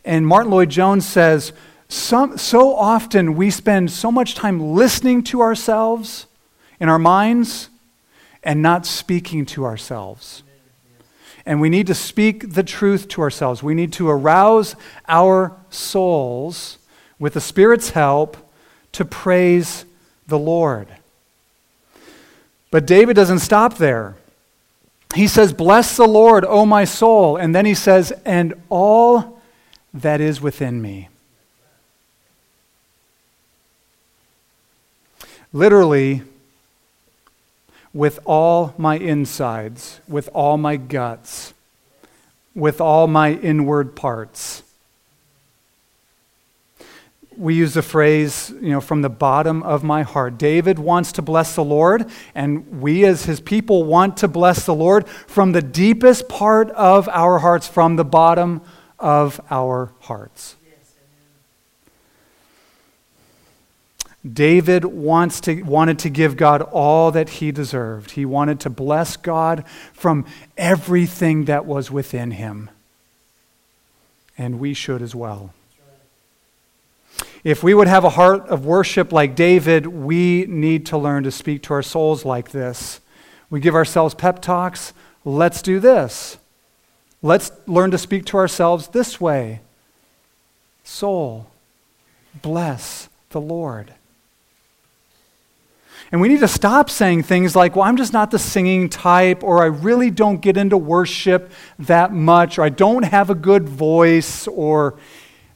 And 0.04 0.26
Martyn 0.26 0.52
Lloyd-Jones 0.52 1.06
says, 1.06 1.52
some, 1.88 2.36
so 2.36 2.74
often 2.74 3.36
we 3.36 3.50
spend 3.50 3.90
so 3.90 4.10
much 4.10 4.34
time 4.34 4.74
listening 4.74 5.22
to 5.24 5.40
ourselves 5.40 6.26
in 6.80 6.88
our 6.88 6.98
minds 6.98 7.68
and 8.42 8.62
not 8.62 8.86
speaking 8.86 9.46
to 9.46 9.64
ourselves. 9.64 10.42
And 11.44 11.60
we 11.60 11.68
need 11.68 11.86
to 11.86 11.94
speak 11.94 12.54
the 12.54 12.64
truth 12.64 13.06
to 13.08 13.22
ourselves. 13.22 13.62
We 13.62 13.74
need 13.74 13.92
to 13.94 14.08
arouse 14.08 14.74
our 15.08 15.56
souls 15.70 16.78
with 17.20 17.34
the 17.34 17.40
Spirit's 17.40 17.90
help 17.90 18.36
to 18.92 19.04
praise 19.04 19.84
the 20.26 20.38
Lord. 20.38 20.88
But 22.72 22.84
David 22.86 23.14
doesn't 23.14 23.38
stop 23.38 23.78
there. 23.78 24.16
He 25.14 25.28
says, 25.28 25.52
Bless 25.52 25.96
the 25.96 26.06
Lord, 26.06 26.44
O 26.44 26.66
my 26.66 26.84
soul. 26.84 27.36
And 27.36 27.54
then 27.54 27.64
he 27.64 27.74
says, 27.74 28.12
And 28.24 28.54
all 28.68 29.40
that 29.94 30.20
is 30.20 30.40
within 30.40 30.82
me. 30.82 31.08
Literally, 35.56 36.22
with 37.94 38.18
all 38.26 38.74
my 38.76 38.96
insides, 38.98 40.00
with 40.06 40.28
all 40.34 40.58
my 40.58 40.76
guts, 40.76 41.54
with 42.54 42.80
all 42.80 43.06
my 43.06 43.32
inward 43.32 43.96
parts 43.96 44.62
we 47.36 47.54
use 47.54 47.74
the 47.74 47.82
phrase, 47.82 48.52
you 48.60 48.70
know, 48.70 48.80
from 48.80 49.02
the 49.02 49.08
bottom 49.08 49.62
of 49.62 49.84
my 49.84 50.02
heart. 50.02 50.38
David 50.38 50.78
wants 50.78 51.12
to 51.12 51.22
bless 51.22 51.54
the 51.54 51.64
Lord, 51.64 52.06
and 52.34 52.80
we 52.80 53.04
as 53.04 53.24
his 53.24 53.40
people 53.40 53.84
want 53.84 54.16
to 54.18 54.28
bless 54.28 54.64
the 54.64 54.74
Lord 54.74 55.06
from 55.08 55.52
the 55.52 55.62
deepest 55.62 56.28
part 56.28 56.70
of 56.70 57.08
our 57.08 57.38
hearts, 57.38 57.68
from 57.68 57.96
the 57.96 58.04
bottom 58.04 58.62
of 58.98 59.40
our 59.50 59.92
hearts. 60.00 60.56
David 64.32 64.84
wants 64.84 65.40
to, 65.42 65.62
wanted 65.62 65.98
to 66.00 66.10
give 66.10 66.36
God 66.36 66.62
all 66.62 67.10
that 67.12 67.28
he 67.28 67.52
deserved. 67.52 68.12
He 68.12 68.24
wanted 68.24 68.60
to 68.60 68.70
bless 68.70 69.16
God 69.16 69.64
from 69.92 70.26
everything 70.56 71.44
that 71.44 71.66
was 71.66 71.90
within 71.90 72.32
him. 72.32 72.70
And 74.38 74.58
we 74.58 74.74
should 74.74 75.02
as 75.02 75.14
well. 75.14 75.52
If 77.44 77.62
we 77.62 77.74
would 77.74 77.86
have 77.86 78.04
a 78.04 78.10
heart 78.10 78.48
of 78.48 78.66
worship 78.66 79.12
like 79.12 79.36
David, 79.36 79.86
we 79.86 80.46
need 80.46 80.86
to 80.86 80.98
learn 80.98 81.22
to 81.24 81.30
speak 81.30 81.62
to 81.64 81.74
our 81.74 81.82
souls 81.82 82.24
like 82.24 82.50
this. 82.50 83.00
We 83.50 83.60
give 83.60 83.74
ourselves 83.74 84.14
pep 84.14 84.42
talks. 84.42 84.92
Let's 85.24 85.62
do 85.62 85.78
this. 85.78 86.38
Let's 87.22 87.52
learn 87.66 87.92
to 87.92 87.98
speak 87.98 88.24
to 88.26 88.36
ourselves 88.36 88.88
this 88.88 89.20
way 89.20 89.60
Soul, 90.82 91.46
bless 92.42 93.08
the 93.30 93.40
Lord. 93.40 93.94
And 96.12 96.20
we 96.20 96.28
need 96.28 96.40
to 96.40 96.48
stop 96.48 96.88
saying 96.88 97.24
things 97.24 97.56
like, 97.56 97.74
well, 97.74 97.84
I'm 97.84 97.96
just 97.96 98.12
not 98.12 98.30
the 98.30 98.38
singing 98.38 98.88
type, 98.88 99.42
or 99.42 99.62
I 99.62 99.66
really 99.66 100.10
don't 100.10 100.40
get 100.40 100.56
into 100.56 100.76
worship 100.76 101.50
that 101.80 102.12
much, 102.12 102.58
or 102.58 102.62
I 102.62 102.68
don't 102.68 103.02
have 103.02 103.28
a 103.28 103.34
good 103.34 103.68
voice, 103.68 104.46
or 104.46 104.94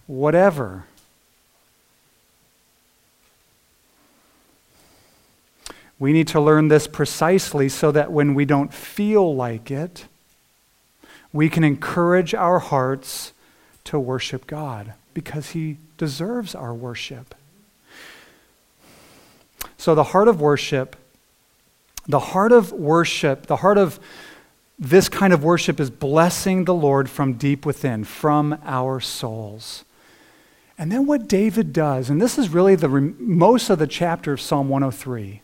whatever. 0.07 0.85
We 6.01 6.13
need 6.13 6.29
to 6.29 6.41
learn 6.41 6.69
this 6.69 6.87
precisely 6.87 7.69
so 7.69 7.93
that 7.93 8.11
when 8.11 8.35
we 8.35 8.45
don't 8.45 8.73
feel 8.73 9.37
like 9.37 9.71
it, 9.71 10.07
we 11.33 11.49
can 11.49 11.63
encourage 11.63 12.35
our 12.35 12.59
hearts 12.59 13.33
to 13.85 14.01
worship 14.01 14.47
God 14.47 14.95
because 15.15 15.51
He 15.51 15.77
deserves 15.99 16.55
our 16.55 16.75
worship. 16.75 17.35
So, 19.77 19.95
the 19.95 20.05
heart 20.05 20.29
of 20.29 20.41
worship, 20.41 20.97
the 22.07 22.19
heart 22.19 22.53
of 22.53 22.73
worship, 22.73 23.47
the 23.47 23.57
heart 23.57 23.79
of 23.79 24.01
this 24.79 25.09
kind 25.09 25.33
of 25.33 25.45
worship 25.45 25.79
is 25.79 25.91
blessing 25.91 26.65
the 26.65 26.75
Lord 26.75 27.11
from 27.11 27.35
deep 27.35 27.67
within, 27.67 28.05
from 28.05 28.59
our 28.65 29.01
souls. 29.01 29.85
And 30.79 30.91
then 30.91 31.07
what 31.07 31.29
David 31.29 31.75
does, 31.75 32.09
and 32.09 32.21
this 32.23 32.39
is 32.39 32.49
really 32.49 32.75
the 32.75 32.89
most 32.89 33.69
of 33.69 33.79
the 33.79 33.87
chapter 33.87 34.33
of 34.33 34.41
Psalm 34.41 34.71
103 34.71 35.43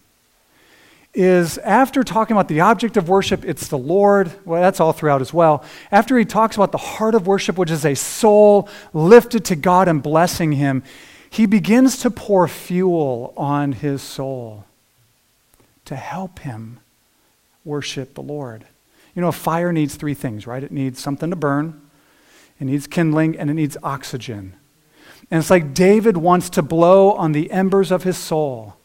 is 1.16 1.56
after 1.58 2.04
talking 2.04 2.36
about 2.36 2.46
the 2.46 2.60
object 2.60 2.96
of 2.98 3.08
worship, 3.08 3.42
it's 3.44 3.68
the 3.68 3.78
Lord. 3.78 4.30
Well, 4.44 4.60
that's 4.60 4.80
all 4.80 4.92
throughout 4.92 5.22
as 5.22 5.32
well. 5.32 5.64
After 5.90 6.18
he 6.18 6.26
talks 6.26 6.56
about 6.56 6.72
the 6.72 6.78
heart 6.78 7.14
of 7.14 7.26
worship, 7.26 7.56
which 7.56 7.70
is 7.70 7.86
a 7.86 7.94
soul 7.94 8.68
lifted 8.92 9.46
to 9.46 9.56
God 9.56 9.88
and 9.88 10.02
blessing 10.02 10.52
him, 10.52 10.82
he 11.36 11.44
begins 11.44 11.98
to 11.98 12.10
pour 12.10 12.48
fuel 12.48 13.34
on 13.36 13.72
his 13.72 14.00
soul 14.00 14.64
to 15.84 15.94
help 15.94 16.38
him 16.38 16.78
worship 17.62 18.14
the 18.14 18.22
Lord. 18.22 18.64
You 19.14 19.20
know, 19.20 19.28
a 19.28 19.32
fire 19.32 19.70
needs 19.70 19.96
three 19.96 20.14
things, 20.14 20.46
right? 20.46 20.62
It 20.62 20.72
needs 20.72 20.98
something 20.98 21.28
to 21.28 21.36
burn, 21.36 21.78
it 22.58 22.64
needs 22.64 22.86
kindling, 22.86 23.36
and 23.36 23.50
it 23.50 23.54
needs 23.54 23.76
oxygen. 23.82 24.54
And 25.30 25.38
it's 25.38 25.50
like 25.50 25.74
David 25.74 26.16
wants 26.16 26.48
to 26.50 26.62
blow 26.62 27.12
on 27.12 27.32
the 27.32 27.50
embers 27.50 27.90
of 27.90 28.04
his 28.04 28.16
soul 28.16 28.76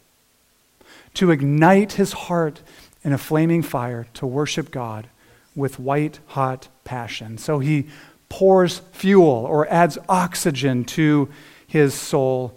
to 1.14 1.32
ignite 1.32 1.94
his 1.94 2.12
heart 2.12 2.62
in 3.02 3.14
a 3.14 3.18
flaming 3.18 3.62
fire 3.62 4.08
to 4.16 4.28
worship 4.28 4.72
God 4.72 5.08
with 5.56 5.80
white 5.80 6.20
hot 6.28 6.68
passion. 6.84 7.38
So 7.38 7.60
he 7.60 7.88
pours 8.28 8.80
fuel 8.92 9.46
or 9.46 9.70
adds 9.70 9.98
oxygen 10.10 10.84
to 10.86 11.30
his 11.72 11.94
soul. 11.94 12.54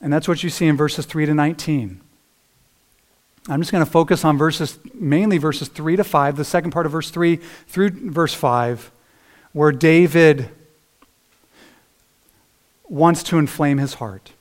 And 0.00 0.12
that's 0.12 0.26
what 0.26 0.42
you 0.42 0.50
see 0.50 0.66
in 0.66 0.76
verses 0.76 1.06
3 1.06 1.26
to 1.26 1.34
19. 1.34 2.00
I'm 3.48 3.60
just 3.60 3.70
going 3.70 3.84
to 3.84 3.90
focus 3.90 4.24
on 4.24 4.36
verses, 4.36 4.78
mainly 4.92 5.38
verses 5.38 5.68
3 5.68 5.96
to 5.96 6.04
5, 6.04 6.36
the 6.36 6.44
second 6.44 6.72
part 6.72 6.86
of 6.86 6.92
verse 6.92 7.10
3 7.10 7.36
through 7.68 7.90
verse 8.10 8.34
5, 8.34 8.90
where 9.52 9.70
David 9.70 10.48
wants 12.88 13.22
to 13.22 13.38
inflame 13.38 13.78
his 13.78 13.94
heart. 13.94 14.32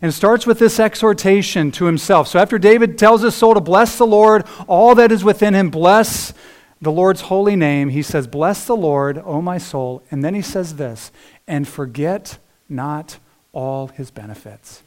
And 0.00 0.08
it 0.08 0.12
starts 0.12 0.44
with 0.44 0.58
this 0.58 0.80
exhortation 0.80 1.70
to 1.72 1.84
himself. 1.84 2.26
So 2.26 2.40
after 2.40 2.58
David 2.58 2.98
tells 2.98 3.22
his 3.22 3.36
soul 3.36 3.54
to 3.54 3.60
bless 3.60 3.96
the 3.96 4.06
Lord, 4.06 4.44
all 4.66 4.96
that 4.96 5.12
is 5.12 5.22
within 5.22 5.54
him, 5.54 5.70
bless 5.70 6.34
the 6.80 6.90
Lord's 6.90 7.20
holy 7.22 7.54
name, 7.54 7.90
he 7.90 8.02
says, 8.02 8.26
Bless 8.26 8.64
the 8.64 8.76
Lord, 8.76 9.22
O 9.24 9.40
my 9.40 9.56
soul. 9.56 10.02
And 10.10 10.24
then 10.24 10.34
he 10.34 10.42
says 10.42 10.74
this, 10.74 11.12
and 11.46 11.66
forget 11.68 12.38
not 12.72 13.18
all 13.52 13.88
his 13.88 14.10
benefits. 14.10 14.82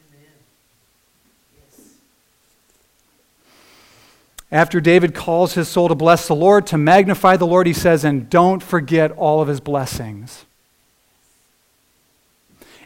After 4.52 4.80
David 4.80 5.16
calls 5.16 5.54
his 5.54 5.68
soul 5.68 5.88
to 5.90 5.96
bless 5.96 6.28
the 6.28 6.36
Lord, 6.36 6.68
to 6.68 6.78
magnify 6.78 7.38
the 7.38 7.48
Lord, 7.48 7.68
he 7.68 7.74
says, 7.74 8.04
and 8.04 8.30
don't 8.30 8.62
forget 8.62 9.12
all 9.12 9.42
of 9.42 9.48
his 9.48 9.60
blessings. 9.60 10.46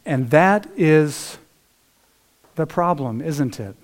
And 0.05 0.29
that 0.31 0.67
is 0.77 1.37
the 2.55 2.65
problem, 2.65 3.21
isn't 3.21 3.59
it? 3.59 3.75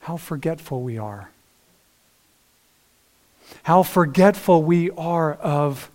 How 0.00 0.16
forgetful 0.16 0.82
we 0.82 0.98
are. 0.98 1.30
How 3.62 3.82
forgetful 3.82 4.62
we 4.62 4.90
are 4.90 5.34
of 5.34 5.90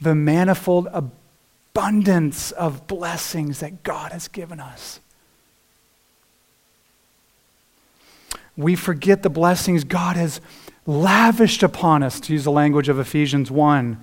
the 0.00 0.14
manifold 0.14 0.88
abundance 1.76 2.52
of 2.52 2.86
blessings 2.86 3.60
that 3.60 3.82
God 3.82 4.12
has 4.12 4.28
given 4.28 4.60
us. 4.60 5.00
we 8.56 8.74
forget 8.74 9.22
the 9.22 9.30
blessings 9.30 9.84
God 9.84 10.16
has 10.16 10.40
lavished 10.86 11.62
upon 11.62 12.02
us, 12.02 12.18
to 12.20 12.32
use 12.32 12.44
the 12.44 12.50
language 12.50 12.88
of 12.88 12.98
Ephesians 12.98 13.50
1. 13.50 14.00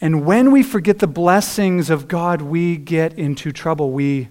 And 0.00 0.26
when 0.26 0.52
we 0.52 0.62
forget 0.62 0.98
the 0.98 1.06
blessings 1.06 1.88
of 1.88 2.08
God, 2.08 2.42
we 2.42 2.76
get 2.76 3.14
into 3.18 3.52
trouble. 3.52 3.90
We 3.90 4.28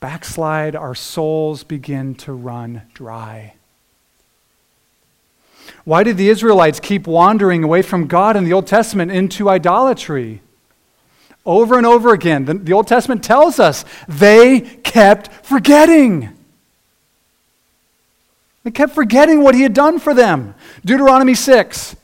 backslide, 0.00 0.74
our 0.74 0.94
souls 0.94 1.62
begin 1.62 2.14
to 2.16 2.32
run 2.32 2.82
dry. 2.94 3.54
Why 5.84 6.02
did 6.02 6.16
the 6.16 6.28
Israelites 6.28 6.80
keep 6.80 7.06
wandering 7.06 7.62
away 7.62 7.82
from 7.82 8.06
God 8.06 8.36
in 8.36 8.44
the 8.44 8.52
Old 8.52 8.66
Testament 8.66 9.12
into 9.12 9.48
idolatry? 9.48 10.42
Over 11.46 11.76
and 11.76 11.86
over 11.86 12.12
again, 12.12 12.46
the, 12.46 12.54
the 12.54 12.72
Old 12.72 12.86
Testament 12.86 13.22
tells 13.22 13.58
us 13.58 13.84
they 14.08 14.60
kept 14.60 15.30
forgetting. 15.44 16.30
They 18.62 18.70
kept 18.70 18.94
forgetting 18.94 19.42
what 19.42 19.54
he 19.54 19.62
had 19.62 19.74
done 19.74 19.98
for 19.98 20.14
them. 20.14 20.54
Deuteronomy 20.84 21.34
6. 21.34 21.96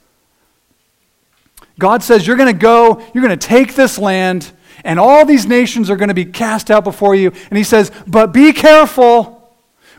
God 1.78 2.02
says, 2.02 2.26
You're 2.26 2.36
going 2.36 2.52
to 2.52 2.58
go, 2.58 3.02
you're 3.14 3.24
going 3.24 3.36
to 3.36 3.48
take 3.48 3.74
this 3.74 3.98
land, 3.98 4.52
and 4.84 5.00
all 5.00 5.24
these 5.24 5.46
nations 5.46 5.88
are 5.88 5.96
going 5.96 6.08
to 6.08 6.14
be 6.14 6.26
cast 6.26 6.70
out 6.70 6.84
before 6.84 7.14
you. 7.14 7.32
And 7.48 7.56
he 7.56 7.64
says, 7.64 7.90
But 8.06 8.32
be 8.32 8.52
careful 8.52 9.40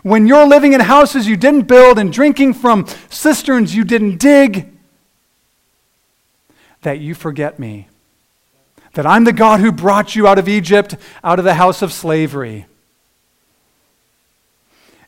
when 0.04 0.27
you're 0.27 0.47
living 0.47 0.73
in 0.73 0.80
houses 0.80 1.27
you 1.27 1.36
didn't 1.36 1.63
build 1.63 1.99
and 1.99 2.13
drinking 2.13 2.54
from 2.54 2.88
cisterns 3.10 3.75
you 3.75 3.84
didn't 3.84 4.17
dig, 4.17 4.71
that 6.84 6.99
you 6.99 7.13
forget 7.13 7.60
me. 7.60 7.88
That 8.93 9.06
I'm 9.06 9.23
the 9.23 9.34
God 9.34 9.60
who 9.60 9.71
brought 9.71 10.15
you 10.15 10.27
out 10.27 10.38
of 10.38 10.49
Egypt, 10.49 10.95
out 11.23 11.39
of 11.39 11.45
the 11.45 11.54
house 11.54 11.82
of 11.82 11.93
slavery. 11.93 12.65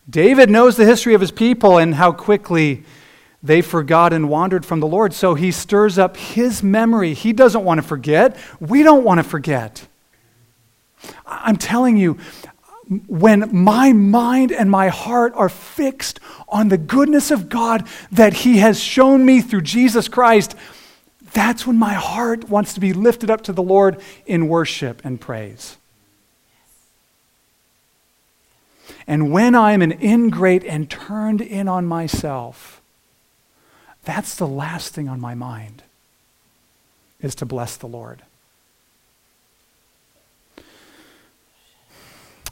David 0.09 0.49
knows 0.49 0.75
the 0.75 0.85
history 0.85 1.13
of 1.13 1.21
his 1.21 1.31
people 1.31 1.77
and 1.77 1.95
how 1.95 2.11
quickly 2.11 2.83
they 3.41 3.61
forgot 3.61 4.13
and 4.13 4.29
wandered 4.29 4.65
from 4.65 4.79
the 4.79 4.87
Lord. 4.87 5.13
So 5.13 5.35
he 5.35 5.51
stirs 5.51 5.97
up 5.97 6.15
his 6.17 6.63
memory. 6.63 7.13
He 7.13 7.33
doesn't 7.33 7.63
want 7.63 7.81
to 7.81 7.87
forget. 7.87 8.37
We 8.59 8.83
don't 8.83 9.03
want 9.03 9.19
to 9.19 9.23
forget. 9.23 9.85
I'm 11.25 11.57
telling 11.57 11.97
you, 11.97 12.17
when 13.07 13.49
my 13.55 13.93
mind 13.93 14.51
and 14.51 14.69
my 14.69 14.89
heart 14.89 15.33
are 15.35 15.49
fixed 15.49 16.19
on 16.49 16.67
the 16.67 16.77
goodness 16.77 17.31
of 17.31 17.49
God 17.49 17.87
that 18.11 18.33
He 18.33 18.57
has 18.57 18.79
shown 18.79 19.25
me 19.25 19.41
through 19.41 19.61
Jesus 19.61 20.07
Christ, 20.07 20.55
that's 21.33 21.65
when 21.65 21.77
my 21.77 21.93
heart 21.93 22.49
wants 22.49 22.73
to 22.75 22.79
be 22.79 22.93
lifted 22.93 23.29
up 23.29 23.41
to 23.43 23.53
the 23.53 23.63
Lord 23.63 23.99
in 24.25 24.47
worship 24.47 25.01
and 25.03 25.19
praise. 25.19 25.77
And 29.07 29.31
when 29.31 29.55
I'm 29.55 29.81
an 29.81 29.91
ingrate 30.01 30.63
and 30.63 30.89
turned 30.89 31.41
in 31.41 31.67
on 31.67 31.85
myself, 31.85 32.81
that's 34.03 34.35
the 34.35 34.47
last 34.47 34.93
thing 34.93 35.09
on 35.09 35.19
my 35.19 35.33
mind 35.35 35.83
is 37.21 37.35
to 37.35 37.45
bless 37.45 37.77
the 37.77 37.87
Lord. 37.87 38.21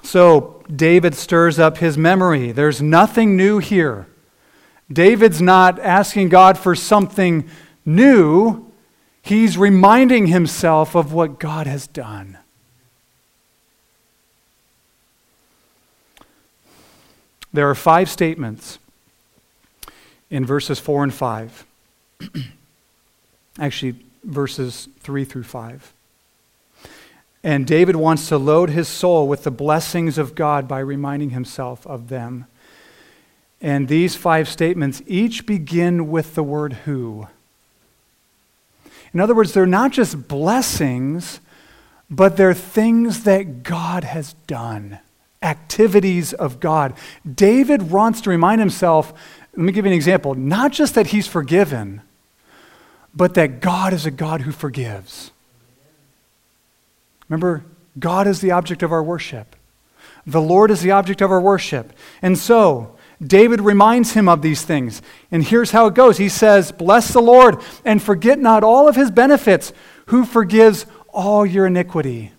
So 0.01 0.63
David 0.73 1.15
stirs 1.15 1.59
up 1.59 1.77
his 1.77 1.97
memory. 1.97 2.51
There's 2.51 2.81
nothing 2.81 3.37
new 3.37 3.59
here. 3.59 4.07
David's 4.91 5.41
not 5.41 5.79
asking 5.79 6.29
God 6.29 6.57
for 6.57 6.75
something 6.75 7.49
new, 7.85 8.70
he's 9.21 9.57
reminding 9.57 10.27
himself 10.27 10.95
of 10.95 11.13
what 11.13 11.39
God 11.39 11.67
has 11.67 11.87
done. 11.87 12.37
There 17.53 17.69
are 17.69 17.75
five 17.75 18.09
statements 18.09 18.79
in 20.29 20.45
verses 20.45 20.79
4 20.79 21.03
and 21.03 21.13
5. 21.13 21.65
Actually, 23.59 23.95
verses 24.23 24.87
3 25.01 25.25
through 25.25 25.43
5. 25.43 25.93
And 27.43 27.65
David 27.65 27.95
wants 27.95 28.29
to 28.29 28.37
load 28.37 28.69
his 28.69 28.87
soul 28.87 29.27
with 29.27 29.43
the 29.43 29.51
blessings 29.51 30.17
of 30.17 30.35
God 30.35 30.67
by 30.67 30.79
reminding 30.79 31.31
himself 31.31 31.85
of 31.87 32.09
them. 32.09 32.45
And 33.59 33.87
these 33.87 34.15
five 34.15 34.47
statements 34.47 35.01
each 35.05 35.45
begin 35.45 36.09
with 36.09 36.35
the 36.35 36.43
word 36.43 36.73
who. 36.85 37.27
In 39.13 39.19
other 39.19 39.35
words, 39.35 39.53
they're 39.53 39.65
not 39.65 39.91
just 39.91 40.27
blessings, 40.27 41.39
but 42.09 42.37
they're 42.37 42.53
things 42.53 43.23
that 43.23 43.63
God 43.63 44.03
has 44.03 44.33
done, 44.47 44.99
activities 45.41 46.33
of 46.33 46.59
God. 46.59 46.93
David 47.29 47.91
wants 47.91 48.21
to 48.21 48.29
remind 48.29 48.61
himself, 48.61 49.13
let 49.55 49.63
me 49.63 49.71
give 49.71 49.85
you 49.85 49.91
an 49.91 49.95
example, 49.95 50.33
not 50.33 50.71
just 50.71 50.95
that 50.95 51.07
he's 51.07 51.27
forgiven, 51.27 52.01
but 53.13 53.33
that 53.33 53.59
God 53.59 53.93
is 53.93 54.05
a 54.05 54.11
God 54.11 54.41
who 54.41 54.51
forgives. 54.51 55.31
Remember, 57.27 57.63
God 57.99 58.27
is 58.27 58.39
the 58.39 58.51
object 58.51 58.83
of 58.83 58.91
our 58.91 59.03
worship. 59.03 59.55
The 60.25 60.41
Lord 60.41 60.71
is 60.71 60.81
the 60.81 60.91
object 60.91 61.21
of 61.21 61.31
our 61.31 61.41
worship. 61.41 61.93
And 62.21 62.37
so, 62.37 62.95
David 63.21 63.61
reminds 63.61 64.13
him 64.13 64.27
of 64.27 64.41
these 64.41 64.63
things. 64.63 65.01
And 65.31 65.43
here's 65.43 65.71
how 65.71 65.85
it 65.87 65.93
goes 65.93 66.17
He 66.17 66.29
says, 66.29 66.71
Bless 66.71 67.13
the 67.13 67.21
Lord 67.21 67.61
and 67.85 68.01
forget 68.01 68.39
not 68.39 68.63
all 68.63 68.87
of 68.87 68.95
his 68.95 69.11
benefits, 69.11 69.73
who 70.07 70.25
forgives 70.25 70.85
all 71.13 71.45
your 71.45 71.67
iniquity, 71.67 72.31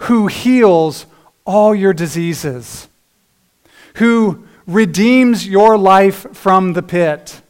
who 0.00 0.26
heals 0.26 1.06
all 1.44 1.74
your 1.74 1.92
diseases, 1.92 2.88
who 3.94 4.46
redeems 4.66 5.46
your 5.46 5.78
life 5.78 6.26
from 6.32 6.72
the 6.74 6.82
pit, 6.82 7.40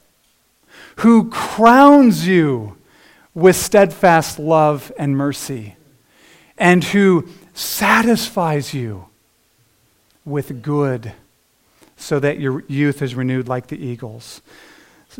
who 0.96 1.30
crowns 1.30 2.26
you 2.26 2.76
with 3.34 3.56
steadfast 3.56 4.38
love 4.38 4.92
and 4.98 5.16
mercy, 5.16 5.76
and 6.56 6.84
who 6.84 7.26
satisfies 7.54 8.72
you 8.72 9.06
with 10.24 10.62
good, 10.62 11.12
so 11.96 12.20
that 12.20 12.38
your 12.38 12.64
youth 12.68 13.02
is 13.02 13.14
renewed 13.14 13.48
like 13.48 13.68
the 13.68 13.84
eagles. 13.84 14.42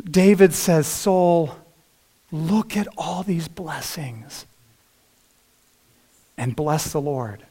David 0.04 0.52
says, 0.52 0.86
Soul, 0.86 1.56
look 2.30 2.76
at 2.76 2.88
all 2.96 3.22
these 3.22 3.48
blessings 3.48 4.46
and 6.36 6.54
bless 6.54 6.92
the 6.92 7.00
Lord. 7.00 7.44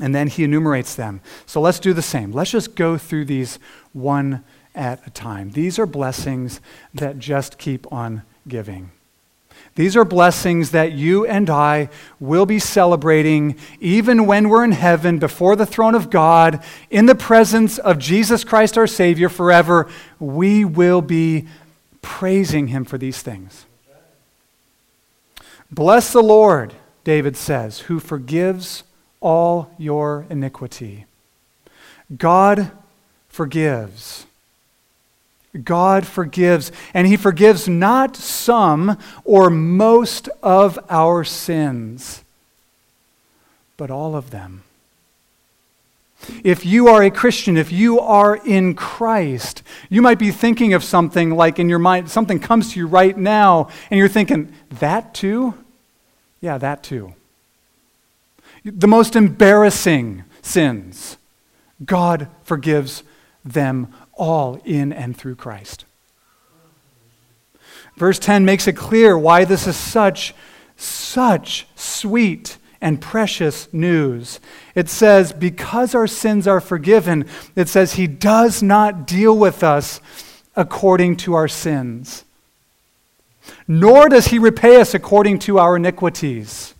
And 0.00 0.14
then 0.14 0.28
he 0.28 0.44
enumerates 0.44 0.94
them. 0.94 1.20
So 1.46 1.60
let's 1.60 1.78
do 1.78 1.92
the 1.92 2.02
same. 2.02 2.32
Let's 2.32 2.50
just 2.50 2.74
go 2.74 2.98
through 2.98 3.26
these 3.26 3.58
one 3.92 4.44
at 4.74 5.06
a 5.06 5.10
time. 5.10 5.50
These 5.50 5.78
are 5.78 5.86
blessings 5.86 6.60
that 6.92 7.18
just 7.18 7.58
keep 7.58 7.90
on 7.90 8.22
giving. 8.46 8.90
These 9.76 9.94
are 9.94 10.06
blessings 10.06 10.70
that 10.70 10.92
you 10.92 11.26
and 11.26 11.48
I 11.50 11.90
will 12.18 12.46
be 12.46 12.58
celebrating 12.58 13.56
even 13.78 14.26
when 14.26 14.48
we're 14.48 14.64
in 14.64 14.72
heaven 14.72 15.18
before 15.18 15.54
the 15.54 15.66
throne 15.66 15.94
of 15.94 16.10
God, 16.10 16.64
in 16.90 17.06
the 17.06 17.14
presence 17.14 17.78
of 17.78 17.98
Jesus 17.98 18.42
Christ 18.42 18.76
our 18.78 18.86
Savior 18.86 19.28
forever. 19.28 19.86
We 20.18 20.64
will 20.64 21.02
be 21.02 21.46
praising 22.00 22.68
Him 22.68 22.84
for 22.84 22.96
these 22.96 23.20
things. 23.20 23.66
Bless 25.70 26.12
the 26.12 26.22
Lord, 26.22 26.72
David 27.04 27.36
says, 27.36 27.80
who 27.80 28.00
forgives 28.00 28.82
all 29.20 29.70
your 29.76 30.26
iniquity. 30.30 31.04
God 32.16 32.70
forgives. 33.28 34.25
God 35.64 36.06
forgives, 36.06 36.72
and 36.94 37.06
He 37.06 37.16
forgives 37.16 37.68
not 37.68 38.16
some 38.16 38.98
or 39.24 39.50
most 39.50 40.28
of 40.42 40.78
our 40.88 41.24
sins, 41.24 42.22
but 43.76 43.90
all 43.90 44.16
of 44.16 44.30
them. 44.30 44.62
If 46.42 46.66
you 46.66 46.88
are 46.88 47.02
a 47.02 47.10
Christian, 47.10 47.56
if 47.56 47.70
you 47.70 48.00
are 48.00 48.36
in 48.36 48.74
Christ, 48.74 49.62
you 49.88 50.02
might 50.02 50.18
be 50.18 50.30
thinking 50.30 50.72
of 50.74 50.82
something 50.82 51.30
like 51.30 51.58
in 51.58 51.68
your 51.68 51.78
mind, 51.78 52.10
something 52.10 52.40
comes 52.40 52.72
to 52.72 52.80
you 52.80 52.86
right 52.86 53.16
now, 53.16 53.68
and 53.90 53.98
you're 53.98 54.08
thinking, 54.08 54.52
that 54.70 55.14
too? 55.14 55.54
Yeah, 56.40 56.58
that 56.58 56.82
too. 56.82 57.14
The 58.64 58.88
most 58.88 59.14
embarrassing 59.14 60.24
sins, 60.42 61.16
God 61.84 62.28
forgives 62.42 63.02
them 63.44 63.92
all 64.16 64.60
in 64.64 64.92
and 64.92 65.16
through 65.16 65.36
Christ. 65.36 65.84
Verse 67.96 68.18
10 68.18 68.44
makes 68.44 68.66
it 68.66 68.74
clear 68.74 69.16
why 69.16 69.44
this 69.44 69.66
is 69.66 69.76
such, 69.76 70.34
such 70.76 71.66
sweet 71.76 72.58
and 72.80 73.00
precious 73.00 73.72
news. 73.72 74.38
It 74.74 74.88
says, 74.88 75.32
because 75.32 75.94
our 75.94 76.06
sins 76.06 76.46
are 76.46 76.60
forgiven, 76.60 77.26
it 77.54 77.68
says, 77.68 77.94
He 77.94 78.06
does 78.06 78.62
not 78.62 79.06
deal 79.06 79.36
with 79.36 79.62
us 79.62 80.00
according 80.54 81.16
to 81.16 81.34
our 81.34 81.48
sins, 81.48 82.24
nor 83.66 84.08
does 84.08 84.28
He 84.28 84.38
repay 84.38 84.80
us 84.80 84.94
according 84.94 85.38
to 85.40 85.58
our 85.58 85.76
iniquities. 85.76 86.74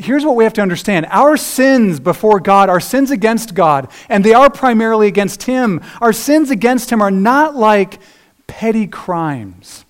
Here's 0.00 0.24
what 0.24 0.36
we 0.36 0.44
have 0.44 0.52
to 0.54 0.62
understand 0.62 1.06
our 1.10 1.36
sins 1.36 2.00
before 2.00 2.40
God, 2.40 2.68
our 2.68 2.80
sins 2.80 3.10
against 3.10 3.54
God, 3.54 3.90
and 4.08 4.24
they 4.24 4.34
are 4.34 4.50
primarily 4.50 5.06
against 5.06 5.44
Him, 5.44 5.80
our 6.00 6.12
sins 6.12 6.50
against 6.50 6.90
Him 6.90 7.00
are 7.02 7.10
not 7.10 7.54
like 7.54 7.98
petty 8.46 8.86
crimes. 8.86 9.84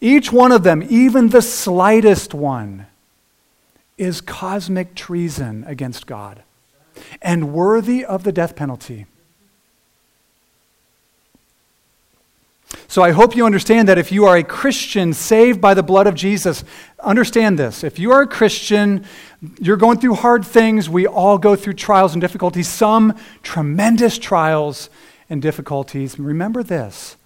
Each 0.00 0.32
one 0.32 0.52
of 0.52 0.62
them, 0.62 0.84
even 0.88 1.30
the 1.30 1.42
slightest 1.42 2.34
one, 2.34 2.86
is 3.96 4.20
cosmic 4.20 4.94
treason 4.94 5.64
against 5.66 6.06
God 6.06 6.42
and 7.20 7.52
worthy 7.52 8.04
of 8.04 8.22
the 8.24 8.32
death 8.32 8.54
penalty. 8.54 9.06
So 12.86 13.02
I 13.02 13.10
hope 13.10 13.36
you 13.36 13.44
understand 13.44 13.88
that 13.88 13.98
if 13.98 14.12
you 14.12 14.24
are 14.24 14.36
a 14.36 14.44
Christian 14.44 15.12
saved 15.12 15.60
by 15.60 15.74
the 15.74 15.82
blood 15.82 16.06
of 16.06 16.14
Jesus, 16.14 16.64
understand 17.00 17.58
this. 17.58 17.84
If 17.84 17.98
you 17.98 18.12
are 18.12 18.22
a 18.22 18.26
Christian, 18.26 19.04
you're 19.60 19.76
going 19.76 19.98
through 19.98 20.14
hard 20.14 20.44
things. 20.44 20.88
We 20.88 21.06
all 21.06 21.38
go 21.38 21.56
through 21.56 21.74
trials 21.74 22.12
and 22.12 22.20
difficulties, 22.20 22.68
some 22.68 23.16
tremendous 23.42 24.18
trials 24.18 24.90
and 25.30 25.40
difficulties. 25.40 26.18
Remember 26.18 26.62
this 26.62 27.16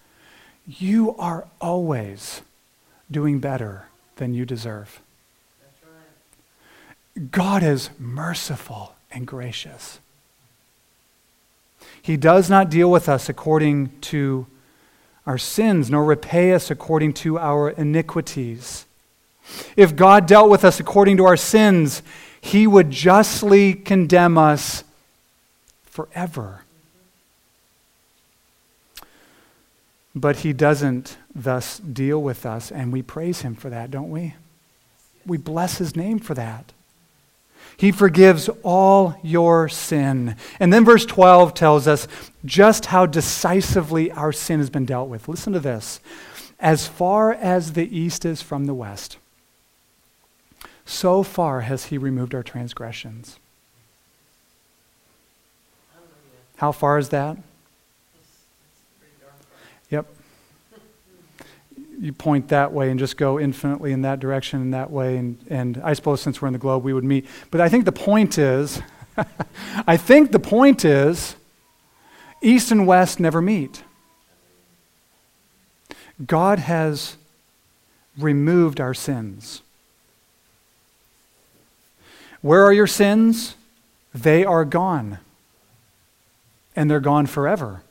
you 0.67 1.17
are 1.17 1.47
always 1.61 2.43
doing 3.11 3.41
better 3.41 3.87
than 4.17 4.35
you 4.35 4.45
deserve. 4.45 5.01
God 7.31 7.63
is 7.63 7.91
merciful 7.99 8.95
and 9.11 9.27
gracious. 9.27 9.99
He 12.01 12.17
does 12.17 12.49
not 12.49 12.71
deal 12.71 12.91
with 12.91 13.09
us 13.09 13.29
according 13.29 13.99
to 14.03 14.47
our 15.27 15.39
sins, 15.39 15.91
nor 15.91 16.05
repay 16.05 16.53
us 16.53 16.71
according 16.71 17.13
to 17.15 17.39
our 17.39 17.71
iniquities. 17.71 18.87
If 19.77 19.97
God 19.97 20.27
dealt 20.27 20.51
with 20.51 20.65
us 20.65 20.81
according 20.81 21.17
to 21.19 21.25
our 21.25 21.37
sins, 21.37 22.03
he 22.41 22.67
would 22.67 22.91
justly 22.91 23.75
condemn 23.75 24.37
us 24.37 24.85
forever. 25.85 26.63
But 30.15 30.39
he 30.39 30.53
doesn't 30.53 31.17
thus 31.35 31.79
deal 31.79 32.23
with 32.23 32.45
us, 32.45 32.71
and 32.71 32.93
we 32.93 33.03
praise 33.03 33.43
him 33.43 33.55
for 33.55 33.71
that, 33.71 33.91
don't 33.91 34.11
we? 34.11 34.35
We 35.25 35.39
bless 35.39 35.79
his 35.79 35.97
name 35.97 36.19
for 36.19 36.35
that. 36.35 36.73
He 37.77 37.93
forgives 37.93 38.51
all 38.63 39.17
your 39.23 39.69
sin. 39.69 40.37
And 40.61 40.73
then 40.73 40.85
verse 40.85 41.07
12 41.07 41.55
tells 41.55 41.89
us 41.89 42.07
just 42.45 42.87
how 42.87 43.07
decisively 43.07 44.11
our 44.13 44.33
sin 44.33 44.61
has 44.61 44.71
been 44.71 44.85
dealt 44.85 45.09
with. 45.09 45.29
Listen 45.29 45.53
to 45.53 45.61
this. 45.61 46.01
As 46.61 46.87
far 46.87 47.33
as 47.33 47.73
the 47.73 47.97
east 47.97 48.25
is 48.25 48.43
from 48.43 48.67
the 48.67 48.75
west, 48.75 49.17
so 50.85 51.23
far 51.23 51.63
has 51.63 51.87
he 51.87 51.99
removed 51.99 52.35
our 52.35 52.43
transgressions. 52.43 53.39
How 56.57 56.73
far 56.73 56.99
is 56.99 57.09
that? 57.11 57.37
Yep 59.91 60.07
you 62.03 62.13
point 62.13 62.49
that 62.49 62.73
way 62.73 62.91
and 62.91 62.99
just 62.99 63.17
go 63.17 63.39
infinitely 63.39 63.93
in 63.93 64.03
that 64.03 64.19
direction 64.19 64.61
and 64.61 64.75
that 64.75 64.91
way. 64.91 65.17
And, 65.17 65.39
and 65.49 65.81
I 65.85 65.93
suppose 65.93 66.21
since 66.21 66.43
we're 66.43 66.49
in 66.49 66.53
the 66.53 66.59
globe, 66.59 66.83
we 66.83 66.93
would 66.93 67.05
meet. 67.05 67.27
But 67.53 67.61
I 67.61 67.69
think 67.69 67.85
the 67.85 67.93
point 67.93 68.39
is, 68.39 68.83
I 69.87 69.97
think 69.97 70.33
the 70.33 70.41
point 70.41 70.85
is, 70.85 71.37
East 72.41 72.73
and 72.73 72.89
West 72.89 73.21
never 73.21 73.41
meet. 73.41 73.85
God 76.27 76.59
has 76.59 77.17
removed 78.19 78.81
our 78.81 78.95
sins. 78.95 79.63
Where 82.43 82.65
are 82.65 82.73
your 82.73 82.87
sins? 82.87 83.55
They 84.15 84.45
are 84.45 84.65
gone. 84.65 85.19
And 86.77 86.91
they're 86.91 87.01
gone 87.01 87.27
forever 87.27 87.83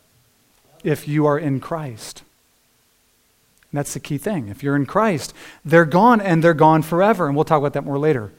if 0.83 1.07
you 1.07 1.25
are 1.25 1.39
in 1.39 1.59
Christ. 1.59 2.23
And 3.71 3.77
that's 3.77 3.93
the 3.93 3.99
key 3.99 4.17
thing. 4.17 4.49
If 4.49 4.63
you're 4.63 4.75
in 4.75 4.85
Christ, 4.85 5.33
they're 5.63 5.85
gone 5.85 6.19
and 6.19 6.43
they're 6.43 6.53
gone 6.53 6.81
forever. 6.81 7.27
And 7.27 7.35
we'll 7.35 7.45
talk 7.45 7.59
about 7.59 7.73
that 7.73 7.85
more 7.85 7.97
later. 7.97 8.31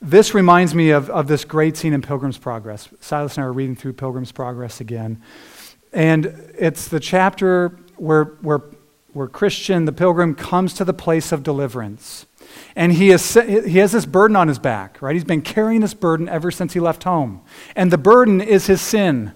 This 0.00 0.32
reminds 0.32 0.74
me 0.74 0.90
of, 0.90 1.10
of 1.10 1.26
this 1.26 1.44
great 1.44 1.76
scene 1.76 1.92
in 1.92 2.02
Pilgrim's 2.02 2.38
Progress. 2.38 2.88
Silas 3.00 3.36
and 3.36 3.44
I 3.44 3.48
are 3.48 3.52
reading 3.52 3.74
through 3.74 3.94
Pilgrim's 3.94 4.30
Progress 4.30 4.80
again. 4.80 5.20
And 5.92 6.26
it's 6.56 6.88
the 6.88 7.00
chapter 7.00 7.70
where, 7.96 8.24
where, 8.42 8.60
where 9.12 9.26
Christian, 9.26 9.84
the 9.84 9.92
pilgrim, 9.92 10.34
comes 10.34 10.74
to 10.74 10.84
the 10.84 10.92
place 10.92 11.32
of 11.32 11.42
deliverance. 11.42 12.26
And 12.76 12.92
he, 12.92 13.10
is, 13.10 13.34
he 13.34 13.78
has 13.78 13.92
this 13.92 14.06
burden 14.06 14.36
on 14.36 14.48
his 14.48 14.58
back, 14.58 15.00
right? 15.02 15.14
He's 15.14 15.24
been 15.24 15.42
carrying 15.42 15.80
this 15.80 15.94
burden 15.94 16.28
ever 16.28 16.50
since 16.50 16.72
he 16.72 16.80
left 16.80 17.04
home. 17.04 17.42
And 17.74 17.90
the 17.90 17.98
burden 17.98 18.40
is 18.40 18.66
his 18.66 18.80
sin. 18.80 19.32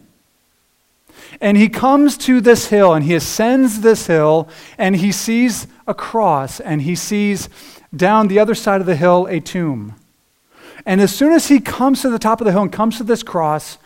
And 1.40 1.56
he 1.56 1.68
comes 1.68 2.16
to 2.18 2.40
this 2.40 2.68
hill 2.68 2.92
and 2.92 3.04
he 3.04 3.14
ascends 3.14 3.80
this 3.80 4.06
hill 4.06 4.48
and 4.78 4.96
he 4.96 5.12
sees 5.12 5.66
a 5.86 5.94
cross 5.94 6.60
and 6.60 6.82
he 6.82 6.94
sees 6.94 7.48
down 7.94 8.28
the 8.28 8.38
other 8.38 8.54
side 8.54 8.80
of 8.80 8.86
the 8.86 8.96
hill 8.96 9.26
a 9.26 9.40
tomb. 9.40 9.94
And 10.84 11.00
as 11.00 11.14
soon 11.14 11.32
as 11.32 11.48
he 11.48 11.60
comes 11.60 12.02
to 12.02 12.10
the 12.10 12.18
top 12.18 12.40
of 12.40 12.44
the 12.44 12.52
hill 12.52 12.62
and 12.62 12.72
comes 12.72 12.98
to 12.98 13.04
this 13.04 13.22
cross, 13.22 13.78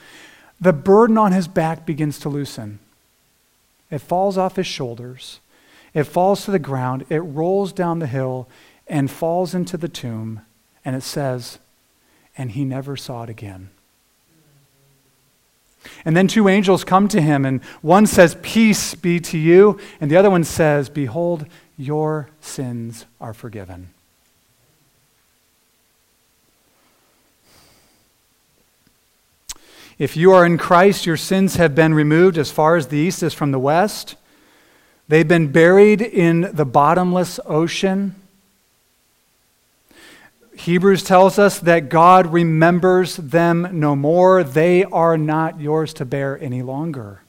the 0.61 0.72
burden 0.72 1.18
on 1.18 1.33
his 1.33 1.49
back 1.49 1.85
begins 1.85 2.18
to 2.20 2.29
loosen. 2.29 2.79
It 3.90 3.99
falls 3.99 4.38
off 4.38 4.57
his 4.57 4.66
shoulders, 4.66 5.40
it 5.97 6.05
falls 6.05 6.45
to 6.45 6.51
the 6.51 6.59
ground, 6.59 7.07
it 7.09 7.21
rolls 7.21 7.73
down 7.73 8.01
the 8.01 8.07
hill 8.07 8.49
and 8.87 9.11
falls 9.11 9.55
into 9.55 9.79
the 9.79 9.89
tomb. 9.89 10.43
And 10.85 10.95
it 10.95 11.03
says, 11.03 11.59
and 12.37 12.51
he 12.51 12.67
never 12.67 12.99
saw 12.99 13.23
it 13.23 13.31
again. 13.31 13.71
And 16.05 16.15
then 16.15 16.29
two 16.29 16.49
angels 16.49 16.85
come 16.85 17.09
to 17.09 17.23
him, 17.23 17.47
and 17.47 17.65
one 17.81 18.07
says, 18.07 18.37
Peace 18.43 18.95
be 18.95 19.21
to 19.21 19.39
you, 19.39 19.79
and 19.99 20.11
the 20.11 20.19
other 20.19 20.29
one 20.29 20.45
says, 20.45 20.91
Behold, 20.91 21.47
your 21.79 22.29
sins 22.43 23.07
are 23.19 23.33
forgiven. 23.33 23.89
If 29.99 30.15
you 30.15 30.33
are 30.33 30.45
in 30.45 30.59
Christ, 30.59 31.07
your 31.07 31.17
sins 31.17 31.57
have 31.57 31.75
been 31.75 31.95
removed 31.95 32.37
as 32.37 32.51
far 32.51 32.77
as 32.77 32.89
the 32.89 32.99
east 32.99 33.23
is 33.23 33.33
from 33.33 33.51
the 33.51 33.59
west. 33.59 34.17
They've 35.09 35.27
been 35.27 35.53
buried 35.53 36.03
in 36.03 36.51
the 36.53 36.64
bottomless 36.64 37.38
ocean. 37.47 38.14
Hebrews 40.57 41.05
tells 41.05 41.38
us 41.38 41.61
that 41.61 41.90
God 41.90 42.33
remembers 42.33 43.16
them 43.16 43.69
no 43.73 43.95
more. 43.95 44.42
They 44.42 44.85
are 44.85 45.16
not 45.16 45.61
yours 45.61 45.92
to 45.95 46.05
bear 46.05 46.38
any 46.42 46.62
longer. 46.62 47.21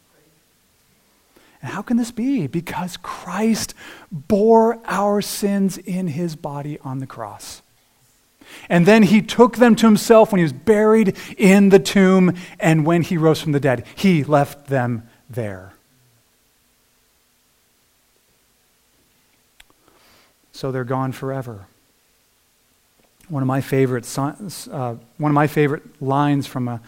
And 1.61 1.71
how 1.71 1.81
can 1.81 1.97
this 1.97 2.11
be? 2.11 2.47
Because 2.47 2.97
Christ 2.97 3.73
bore 4.11 4.79
our 4.85 5.21
sins 5.21 5.77
in 5.77 6.07
his 6.07 6.35
body 6.35 6.79
on 6.83 6.99
the 6.99 7.07
cross. 7.07 7.61
And 8.69 8.85
then 8.85 9.03
he 9.03 9.21
took 9.21 9.57
them 9.57 9.75
to 9.75 9.85
himself 9.85 10.31
when 10.31 10.39
he 10.39 10.43
was 10.43 10.53
buried 10.53 11.15
in 11.37 11.69
the 11.69 11.79
tomb, 11.79 12.33
and 12.59 12.85
when 12.85 13.01
he 13.01 13.17
rose 13.17 13.41
from 13.41 13.51
the 13.51 13.59
dead, 13.59 13.85
he 13.95 14.23
left 14.23 14.67
them 14.67 15.07
there. 15.29 15.73
So 20.57 20.71
they're 20.71 20.83
gone 20.83 21.11
forever. 21.11 21.67
One 23.29 23.43
of 23.43 23.47
my 23.47 23.61
favorite, 23.61 24.07
uh, 24.17 24.95
one 25.19 25.29
of 25.29 25.35
my 25.35 25.45
favorite 25.45 26.01
lines 26.01 26.47
from, 26.47 26.67
a, 26.67 26.81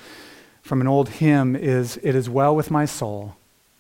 from 0.64 0.82
an 0.82 0.88
old 0.88 1.10
hymn 1.10 1.56
is, 1.56 2.00
It 2.02 2.16
is 2.16 2.28
well 2.28 2.56
with 2.56 2.72
my 2.72 2.86
soul. 2.86 3.36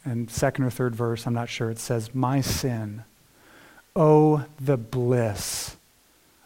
And 0.05 0.29
second 0.29 0.65
or 0.65 0.69
third 0.69 0.95
verse, 0.95 1.25
I'm 1.25 1.33
not 1.33 1.49
sure, 1.49 1.71
it 1.71 1.79
says, 1.79 2.13
My 2.13 2.39
sin. 2.39 3.03
Oh, 3.95 4.45
the 4.61 4.77
bliss 4.77 5.75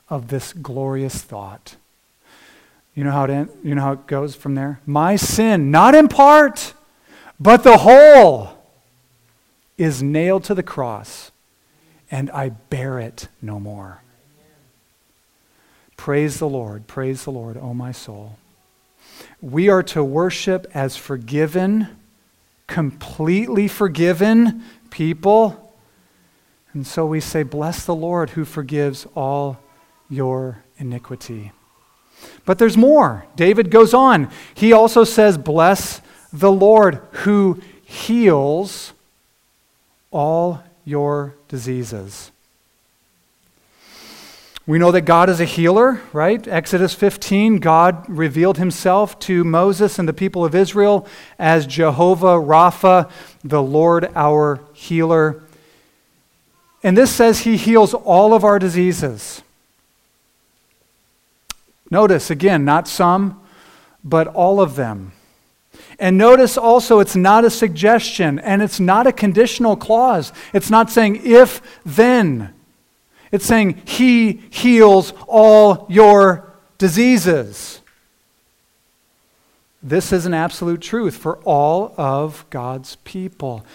of 0.09 0.29
this 0.29 0.53
glorious 0.53 1.21
thought. 1.21 1.75
You 2.95 3.03
know 3.03 3.11
how 3.11 3.25
it, 3.25 3.29
end, 3.29 3.49
you 3.61 3.75
know 3.75 3.81
how 3.81 3.91
it 3.91 4.07
goes 4.07 4.37
from 4.37 4.55
there? 4.55 4.79
My 4.85 5.17
sin, 5.17 5.69
not 5.69 5.95
in 5.95 6.07
part, 6.07 6.73
but 7.41 7.65
the 7.65 7.79
whole, 7.79 8.57
is 9.77 10.01
nailed 10.01 10.45
to 10.45 10.55
the 10.55 10.63
cross, 10.63 11.32
and 12.13 12.29
I 12.29 12.49
bear 12.49 12.99
it 12.99 13.27
no 13.41 13.59
more. 13.59 14.03
Praise 15.97 16.37
the 16.37 16.47
Lord, 16.47 16.85
praise 16.85 17.23
the 17.23 17.31
Lord, 17.31 17.57
O 17.57 17.73
my 17.73 17.91
soul. 17.91 18.37
We 19.41 19.67
are 19.67 19.81
to 19.83 20.03
worship 20.03 20.67
as 20.75 20.95
forgiven, 20.95 21.87
completely 22.67 23.67
forgiven 23.67 24.63
people. 24.91 25.75
And 26.73 26.85
so 26.85 27.03
we 27.07 27.19
say, 27.19 27.41
Bless 27.41 27.83
the 27.83 27.95
Lord 27.95 28.31
who 28.31 28.45
forgives 28.45 29.07
all 29.15 29.57
your 30.07 30.63
iniquity. 30.77 31.51
But 32.45 32.59
there's 32.59 32.77
more. 32.77 33.25
David 33.35 33.71
goes 33.71 33.91
on. 33.91 34.29
He 34.53 34.71
also 34.71 35.03
says, 35.03 35.39
Bless 35.39 35.99
the 36.31 36.51
Lord 36.51 37.01
who 37.11 37.59
heals 37.83 38.93
all 40.11 40.63
your 40.85 41.35
diseases. 41.47 42.31
We 44.65 44.79
know 44.79 44.91
that 44.91 45.01
God 45.01 45.29
is 45.29 45.41
a 45.41 45.45
healer, 45.45 46.01
right? 46.13 46.47
Exodus 46.47 46.93
15, 46.93 47.57
God 47.57 48.05
revealed 48.07 48.57
himself 48.57 49.19
to 49.19 49.43
Moses 49.43 49.99
and 49.99 50.07
the 50.07 50.13
people 50.13 50.45
of 50.45 50.55
Israel 50.55 51.05
as 51.37 51.67
Jehovah 51.67 52.37
Rapha, 52.37 53.11
the 53.43 53.61
Lord 53.61 54.09
our 54.15 54.61
healer. 54.71 55.43
And 56.81 56.97
this 56.97 57.11
says 57.11 57.41
he 57.41 57.57
heals 57.57 57.93
all 57.93 58.33
of 58.33 58.45
our 58.45 58.57
diseases. 58.57 59.41
Notice, 61.91 62.29
again, 62.29 62.63
not 62.63 62.87
some, 62.87 63.41
but 64.01 64.27
all 64.27 64.61
of 64.61 64.75
them. 64.75 65.11
And 65.99 66.17
notice 66.17 66.57
also, 66.57 66.99
it's 66.99 67.15
not 67.15 67.45
a 67.45 67.49
suggestion 67.49 68.39
and 68.39 68.61
it's 68.61 68.79
not 68.79 69.07
a 69.07 69.11
conditional 69.11 69.75
clause. 69.75 70.33
It's 70.53 70.69
not 70.69 70.89
saying 70.89 71.21
if, 71.23 71.61
then. 71.85 72.53
It's 73.31 73.45
saying 73.45 73.81
He 73.85 74.43
heals 74.49 75.13
all 75.27 75.85
your 75.89 76.51
diseases. 76.77 77.81
This 79.81 80.13
is 80.13 80.25
an 80.25 80.33
absolute 80.33 80.81
truth 80.81 81.17
for 81.17 81.37
all 81.39 81.93
of 81.97 82.45
God's 82.49 82.95
people. 82.97 83.65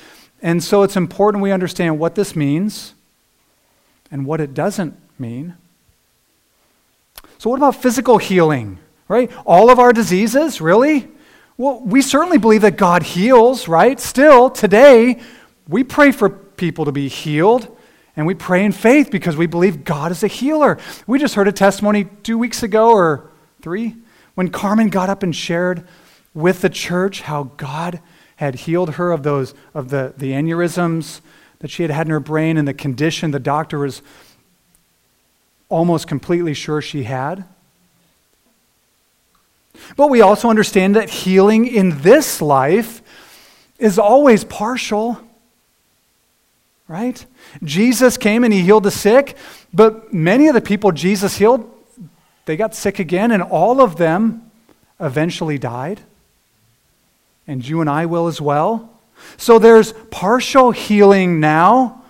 And 0.41 0.63
so 0.63 0.83
it's 0.83 0.97
important 0.97 1.43
we 1.43 1.53
understand 1.53 1.99
what 1.99 2.15
this 2.15 2.35
means 2.35 2.95
and 4.11 4.25
what 4.25 4.41
it 4.41 4.55
doesn't 4.55 4.97
mean. 5.19 5.55
So, 7.39 7.51
what 7.51 7.57
about 7.57 7.77
physical 7.77 8.19
healing? 8.19 8.79
Right? 9.07 9.31
All 9.47 9.71
of 9.71 9.79
our 9.79 9.93
diseases, 9.93 10.61
really? 10.61 11.09
Well, 11.59 11.81
we 11.81 12.03
certainly 12.03 12.39
believe 12.39 12.63
that 12.63 12.77
God 12.77 13.03
heals, 13.03 13.67
right? 13.67 13.99
Still, 13.99 14.49
today, 14.49 15.21
we 15.69 15.83
pray 15.83 16.13
for 16.13 16.31
people 16.31 16.85
to 16.85 16.93
be 16.93 17.09
healed. 17.09 17.77
And 18.17 18.27
we 18.27 18.35
pray 18.35 18.65
in 18.65 18.73
faith 18.73 19.11
because 19.11 19.37
we 19.37 19.47
believe 19.47 19.85
God 19.85 20.11
is 20.11 20.23
a 20.23 20.29
healer. 20.29 20.79
We 21.07 21.19
just 21.19 21.35
heard 21.35 21.47
a 21.47 21.53
testimony 21.53 22.05
two 22.23 22.39
weeks 22.39 22.63
ago 22.63 22.91
or 22.91 23.31
three 23.61 23.97
when 24.35 24.51
Carmen 24.51 24.89
got 24.89 25.09
up 25.09 25.23
and 25.23 25.35
shared 25.35 25.87
with 26.35 26.61
the 26.61 26.69
church 26.69 27.23
how 27.23 27.51
God 27.57 28.01
had 28.37 28.55
healed 28.55 28.95
her 28.95 29.11
of 29.11 29.25
those 29.25 29.55
of 29.75 29.91
the, 29.91 30.15
the 30.17 30.33
aneurysms 30.33 31.21
that 31.59 31.71
she 31.71 31.83
had 31.83 31.91
had 31.91 32.07
in 32.07 32.13
her 32.13 32.21
brain 32.21 32.57
and 32.57 32.67
the 32.67 32.75
condition 32.75 33.31
the 33.33 33.41
doctor 33.41 33.81
was 33.81 34.03
almost 35.69 36.07
completely 36.07 36.55
sure 36.55 36.81
she 36.81 37.05
had. 37.05 37.45
But 39.97 40.11
we 40.11 40.21
also 40.21 40.51
understand 40.51 40.97
that 40.97 41.11
healing 41.11 41.67
in 41.67 42.01
this 42.03 42.41
life 42.43 43.03
is 43.79 43.99
always 43.99 44.45
partial 44.45 45.19
right? 46.89 47.27
Jesus 47.63 48.17
came 48.17 48.43
and 48.43 48.53
he 48.53 48.63
healed 48.63 48.83
the 48.83 48.91
sick, 48.91 49.37
but 49.73 50.13
many 50.13 50.49
of 50.49 50.55
the 50.55 50.61
people 50.61 50.91
Jesus 50.91 51.37
healed, 51.37 51.71
they 52.47 52.57
got 52.57 52.75
sick 52.75 52.99
again, 52.99 53.31
and 53.31 53.43
all 53.43 53.81
of 53.81 53.97
them 53.97 54.51
eventually 54.99 55.59
died. 55.59 56.01
And 57.47 57.67
you 57.67 57.83
and 57.83 57.89
I 57.89 58.07
will 58.07 58.27
as 58.27 58.41
well. 58.41 58.91
So 59.37 59.59
there's 59.59 59.93
partial 60.11 60.71
healing 60.71 61.41
now, 61.41 62.03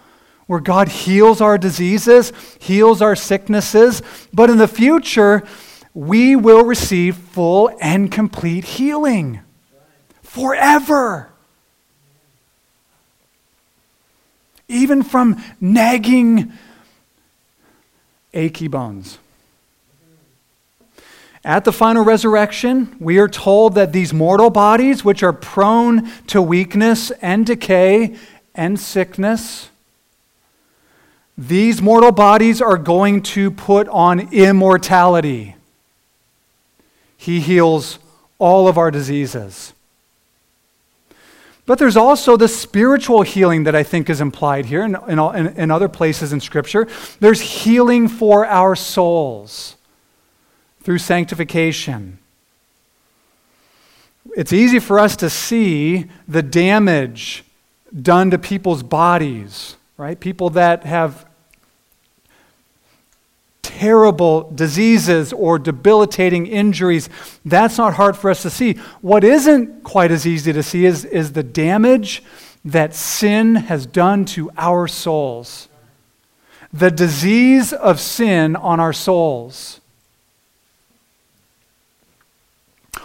where 0.46 0.60
God 0.60 0.88
heals 0.88 1.40
our 1.40 1.58
diseases, 1.58 2.32
heals 2.58 3.02
our 3.02 3.16
sicknesses, 3.16 4.00
but 4.32 4.48
in 4.48 4.58
the 4.58 4.68
future, 4.68 5.42
we 5.98 6.36
will 6.36 6.64
receive 6.64 7.16
full 7.16 7.70
and 7.80 8.10
complete 8.10 8.64
healing 8.64 9.40
forever. 10.22 11.28
even 14.68 15.02
from 15.02 15.42
nagging, 15.60 16.52
achy 18.34 18.68
bones. 18.68 19.18
At 21.44 21.64
the 21.64 21.72
final 21.72 22.04
resurrection, 22.04 22.94
we 23.00 23.18
are 23.18 23.28
told 23.28 23.74
that 23.76 23.92
these 23.92 24.12
mortal 24.12 24.50
bodies, 24.50 25.04
which 25.04 25.22
are 25.22 25.32
prone 25.32 26.10
to 26.26 26.42
weakness 26.42 27.10
and 27.22 27.46
decay 27.46 28.16
and 28.54 28.78
sickness, 28.78 29.70
these 31.38 31.80
mortal 31.80 32.12
bodies 32.12 32.60
are 32.60 32.76
going 32.76 33.22
to 33.22 33.50
put 33.50 33.88
on 33.88 34.32
immortality. 34.34 35.54
He 37.18 37.40
heals 37.40 37.98
all 38.38 38.68
of 38.68 38.78
our 38.78 38.90
diseases. 38.90 39.74
But 41.66 41.78
there's 41.78 41.98
also 41.98 42.38
the 42.38 42.48
spiritual 42.48 43.20
healing 43.20 43.64
that 43.64 43.76
I 43.76 43.82
think 43.82 44.08
is 44.08 44.22
implied 44.22 44.64
here 44.64 44.82
and 44.82 44.96
in, 45.06 45.18
in, 45.18 45.46
in, 45.58 45.70
other 45.70 45.88
places 45.88 46.32
in 46.32 46.40
Scripture. 46.40 46.88
There's 47.20 47.42
healing 47.42 48.08
for 48.08 48.46
our 48.46 48.74
souls 48.74 49.76
through 50.80 50.96
sanctification. 50.96 52.20
It's 54.34 54.52
easy 54.54 54.78
for 54.78 54.98
us 54.98 55.14
to 55.16 55.28
see 55.28 56.06
the 56.26 56.42
damage 56.42 57.44
done 58.00 58.30
to 58.30 58.38
people's 58.38 58.82
bodies, 58.82 59.76
right? 59.98 60.18
People 60.18 60.48
that 60.50 60.84
have 60.84 61.27
terrible 63.68 64.50
diseases 64.50 65.32
or 65.32 65.58
debilitating 65.58 66.46
injuries. 66.46 67.10
That's 67.44 67.76
not 67.76 67.94
hard 67.94 68.16
for 68.16 68.30
us 68.30 68.40
to 68.42 68.50
see. 68.50 68.74
What 69.02 69.24
isn't 69.24 69.84
quite 69.84 70.10
as 70.10 70.26
easy 70.26 70.54
to 70.54 70.62
see 70.62 70.86
is, 70.86 71.04
is 71.04 71.32
the 71.32 71.42
damage 71.42 72.22
that 72.64 72.94
sin 72.94 73.56
has 73.56 73.84
done 73.84 74.24
to 74.24 74.50
our 74.56 74.88
souls. 74.88 75.68
The 76.72 76.90
disease 76.90 77.74
of 77.74 78.00
sin 78.00 78.56
on 78.56 78.80
our 78.80 78.94
souls. 78.94 79.80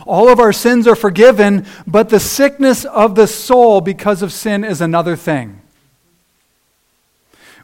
All 0.06 0.30
of 0.30 0.40
our 0.40 0.54
sins 0.54 0.88
are 0.88 0.96
forgiven, 0.96 1.66
but 1.86 2.08
the 2.08 2.20
sickness 2.20 2.86
of 2.86 3.16
the 3.16 3.28
soul 3.28 3.82
because 3.82 4.22
of 4.22 4.32
sin 4.32 4.64
is 4.64 4.80
another 4.80 5.18
thing. 5.18 5.63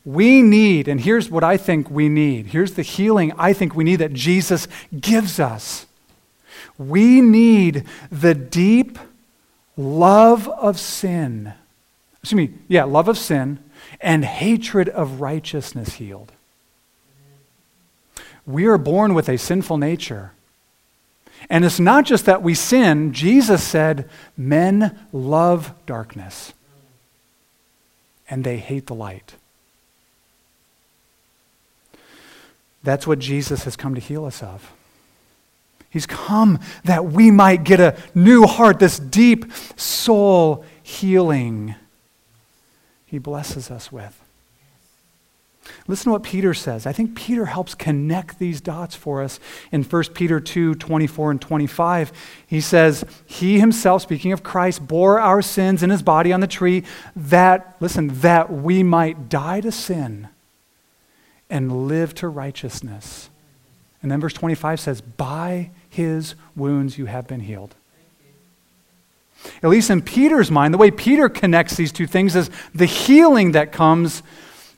We 0.10 0.41
need, 0.41 0.88
and 0.88 1.00
here's 1.00 1.30
what 1.30 1.43
I 1.43 1.56
think 1.56 1.91
we 1.91 2.10
need. 2.10 2.48
Here's 2.48 2.74
the 2.74 2.82
healing 2.82 3.32
I 3.38 3.54
think 3.54 3.76
we 3.76 3.84
need 3.84 3.98
that 3.98 4.12
Jesus 4.12 4.67
gives 5.00 5.39
us. 5.39 5.86
We 6.80 7.22
need 7.22 7.84
the 8.12 8.34
deep 8.34 8.98
love 9.78 10.48
of 10.48 10.80
sin. 10.80 11.54
Excuse 12.24 12.50
me, 12.50 12.54
yeah, 12.67 12.86
love 12.86 13.08
of 13.08 13.19
sin 13.19 13.60
and 14.02 14.26
hatred 14.26 14.89
of 14.89 15.22
righteousness 15.22 15.93
healed. 15.93 16.32
We 18.48 18.65
are 18.65 18.80
born 18.80 19.13
with 19.13 19.30
a 19.30 19.38
sinful 19.38 19.78
nature. 19.78 20.32
And 21.52 21.63
it's 21.63 21.80
not 21.80 22.06
just 22.06 22.26
that 22.26 22.41
we 22.41 22.56
sin. 22.56 23.13
Jesus 23.13 23.63
said, 23.63 24.10
Men 24.36 24.98
love 25.13 25.72
darkness 25.86 26.54
and 28.28 28.43
they 28.43 28.58
hate 28.58 28.88
the 28.88 28.95
light. 28.95 29.36
That's 32.84 33.06
what 33.06 33.20
Jesus 33.20 33.63
has 33.65 33.76
come 33.76 33.96
to 33.96 34.02
heal 34.02 34.26
us 34.26 34.42
of. 34.42 34.74
He's 35.89 36.06
come 36.06 36.60
that 36.84 37.06
we 37.06 37.32
might 37.32 37.63
get 37.63 37.80
a 37.80 37.98
new 38.13 38.46
heart, 38.46 38.80
this 38.80 39.00
deep 39.00 39.52
soul 39.76 40.63
healing 40.84 41.76
he 43.06 43.18
blesses 43.18 43.72
us 43.72 43.92
with. 43.92 44.22
Listen 45.88 46.06
to 46.06 46.12
what 46.12 46.24
Peter 46.24 46.54
says. 46.54 46.86
I 46.86 46.94
think 46.94 47.15
Peter 47.15 47.46
helps 47.46 47.74
connect 47.76 48.38
these 48.38 48.62
dots 48.62 48.96
for 48.96 49.22
us 49.24 49.39
in 49.72 49.84
1 49.84 50.04
Peter 50.13 50.39
2 50.39 50.76
24 50.76 51.32
and 51.32 51.42
25. 51.42 52.12
He 52.46 52.62
says, 52.62 53.04
He 53.26 53.60
himself, 53.60 54.04
speaking 54.04 54.32
of 54.32 54.44
Christ, 54.44 54.88
bore 54.88 55.20
our 55.20 55.42
sins 55.42 55.82
in 55.84 55.89
his 55.89 56.02
body 56.02 56.32
on 56.32 56.39
the 56.39 56.48
tree, 56.48 56.84
that, 57.15 57.76
listen, 57.80 58.20
that 58.22 58.52
we 58.52 58.84
might 58.84 59.30
die 59.30 59.62
to 59.62 59.72
sin 59.72 60.30
and 61.50 61.88
live 61.88 62.14
to 62.16 62.28
righteousness. 62.28 63.30
And 64.02 64.12
then 64.12 64.22
verse 64.22 64.34
25 64.34 64.80
says, 64.80 65.02
By 65.02 65.72
his 65.89 66.36
wounds 66.56 66.97
you 66.97 67.08
have 67.08 67.28
been 67.28 67.41
healed. 67.41 67.76
At 69.64 69.70
least 69.70 69.89
in 69.89 70.02
Peter's 70.02 70.52
mind, 70.52 70.74
the 70.74 70.78
way 70.78 70.91
Peter 70.91 71.30
connects 71.30 71.76
these 71.76 71.91
two 71.91 72.08
things 72.08 72.36
is 72.36 72.50
the 72.74 72.86
healing 72.86 73.54
that 73.54 73.72
comes 73.72 74.22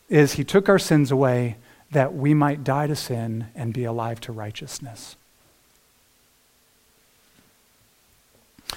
is 0.09 0.33
he 0.33 0.43
took 0.43 0.69
our 0.69 0.79
sins 0.79 1.11
away 1.11 1.57
that 1.91 2.13
we 2.13 2.33
might 2.33 2.63
die 2.63 2.87
to 2.87 2.95
sin 2.95 3.47
and 3.55 3.73
be 3.73 3.83
alive 3.83 4.21
to 4.21 4.31
righteousness. 4.31 5.15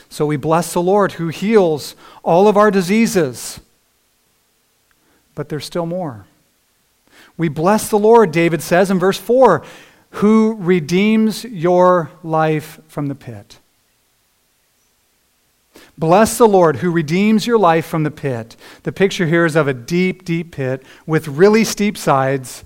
So 0.08 0.26
we 0.26 0.36
bless 0.36 0.72
the 0.72 0.82
Lord 0.82 1.12
who 1.12 1.28
heals 1.28 1.96
all 2.22 2.48
of 2.48 2.56
our 2.56 2.70
diseases. 2.70 3.60
But 5.34 5.48
there's 5.48 5.64
still 5.64 5.86
more. 5.86 6.26
We 7.36 7.48
bless 7.48 7.88
the 7.88 7.98
Lord, 7.98 8.32
David 8.32 8.62
says 8.62 8.90
in 8.90 8.98
verse 8.98 9.18
4, 9.18 9.64
who 10.10 10.54
redeems 10.58 11.44
your 11.44 12.10
life 12.22 12.78
from 12.86 13.08
the 13.08 13.14
pit. 13.14 13.58
Bless 15.96 16.38
the 16.38 16.48
Lord 16.48 16.76
who 16.76 16.90
redeems 16.90 17.46
your 17.46 17.58
life 17.58 17.86
from 17.86 18.02
the 18.02 18.10
pit. 18.10 18.56
The 18.82 18.92
picture 18.92 19.26
here 19.26 19.46
is 19.46 19.56
of 19.56 19.68
a 19.68 19.74
deep, 19.74 20.24
deep 20.24 20.52
pit 20.52 20.82
with 21.06 21.28
really 21.28 21.64
steep 21.64 21.96
sides 21.96 22.64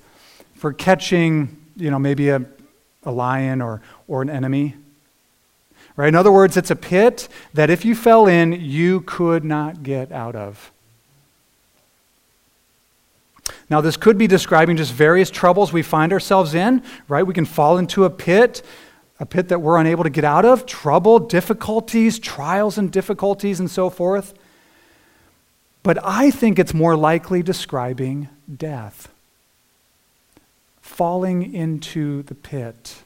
for 0.54 0.72
catching 0.72 1.58
you 1.78 1.90
know, 1.90 1.98
maybe 1.98 2.28
a, 2.28 2.44
a 3.04 3.10
lion 3.10 3.62
or, 3.62 3.80
or 4.06 4.20
an 4.20 4.28
enemy. 4.28 4.74
Right? 5.96 6.08
In 6.08 6.14
other 6.14 6.32
words, 6.32 6.56
it's 6.56 6.70
a 6.70 6.76
pit 6.76 7.28
that 7.54 7.70
if 7.70 7.84
you 7.84 7.94
fell 7.94 8.26
in, 8.26 8.52
you 8.52 9.00
could 9.02 9.44
not 9.44 9.82
get 9.82 10.12
out 10.12 10.36
of. 10.36 10.70
Now, 13.70 13.80
this 13.82 13.96
could 13.96 14.16
be 14.16 14.26
describing 14.26 14.76
just 14.76 14.92
various 14.92 15.30
troubles 15.30 15.72
we 15.72 15.82
find 15.82 16.12
ourselves 16.12 16.54
in, 16.54 16.82
right? 17.06 17.26
We 17.26 17.34
can 17.34 17.44
fall 17.44 17.76
into 17.76 18.04
a 18.04 18.10
pit, 18.10 18.62
a 19.20 19.26
pit 19.26 19.48
that 19.48 19.60
we're 19.60 19.78
unable 19.78 20.04
to 20.04 20.10
get 20.10 20.24
out 20.24 20.44
of, 20.44 20.64
trouble, 20.64 21.18
difficulties, 21.18 22.18
trials 22.18 22.78
and 22.78 22.90
difficulties, 22.90 23.60
and 23.60 23.70
so 23.70 23.90
forth. 23.90 24.32
But 25.82 25.98
I 26.02 26.30
think 26.30 26.58
it's 26.58 26.72
more 26.72 26.96
likely 26.96 27.42
describing 27.42 28.28
death, 28.54 29.12
falling 30.80 31.54
into 31.54 32.22
the 32.22 32.34
pit, 32.34 33.02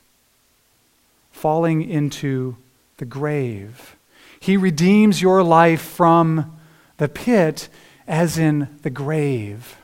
falling 1.33 1.83
into 1.89 2.57
the 2.99 3.05
grave. 3.05 3.97
He 4.39 4.57
redeems 4.57 5.21
your 5.21 5.43
life 5.43 5.83
from 5.83 6.59
the 6.99 7.09
pit, 7.09 7.69
as 8.07 8.39
in 8.39 8.69
the 8.83 8.91
grave. 8.91 9.77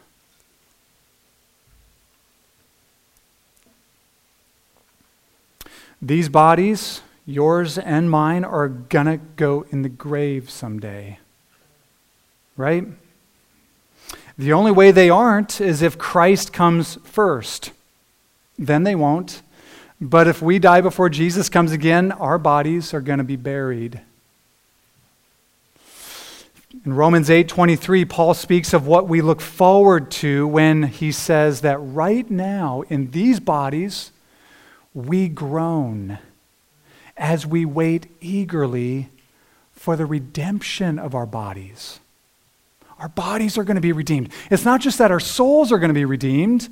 These 6.01 6.28
bodies, 6.28 7.03
yours 7.26 7.76
and 7.76 8.11
mine, 8.11 8.44
are 8.44 8.68
going 8.68 9.07
to 9.07 9.16
go 9.36 9.66
in 9.70 9.82
the 9.82 9.88
grave 9.88 10.49
someday. 10.49 11.18
Right? 12.57 12.86
The 14.36 14.53
only 14.53 14.70
way 14.70 14.92
they 14.92 15.11
aren't 15.11 15.61
is 15.61 15.82
if 15.82 15.99
Christ 15.99 16.53
comes 16.53 16.99
first. 17.03 17.72
Then 18.57 18.84
they 18.84 18.94
won't. 18.94 19.42
But 20.01 20.28
if 20.28 20.40
we 20.40 20.61
die 20.61 20.80
before 20.80 21.09
Jesus 21.09 21.49
comes 21.49 21.72
again, 21.72 22.12
our 22.12 22.38
bodies 22.38 22.94
are 22.94 23.01
going 23.01 23.18
to 23.18 23.24
be 23.24 23.36
buried. 23.36 24.01
In 26.84 26.94
Romans 26.94 27.28
8:23, 27.28 28.09
Paul 28.09 28.34
speaks 28.34 28.72
of 28.72 28.86
what 28.86 29.09
we 29.09 29.20
look 29.20 29.40
forward 29.40 30.11
to 30.12 30.46
when 30.46 30.84
he 30.84 31.11
says 31.11 31.62
that 31.62 31.78
right 31.78 32.30
now 32.30 32.84
in 32.88 33.11
these 33.11 33.40
bodies 33.40 34.12
we 35.07 35.28
groan 35.28 36.18
as 37.16 37.46
we 37.46 37.64
wait 37.64 38.09
eagerly 38.20 39.09
for 39.72 39.96
the 39.96 40.07
redemption 40.07 40.99
of 40.99 41.14
our 41.14 41.26
bodies. 41.26 42.01
Our 42.99 43.09
bodies 43.09 43.57
are 43.57 43.64
going 43.64 43.76
to 43.76 43.80
be 43.80 43.92
redeemed. 43.92 44.32
It's 44.51 44.64
not 44.64 44.80
just 44.80 44.99
that 44.99 45.12
our 45.12 45.20
souls 45.20 45.70
are 45.70 45.78
going 45.78 45.90
to 45.90 45.94
be 45.94 46.05
redeemed. 46.05 46.68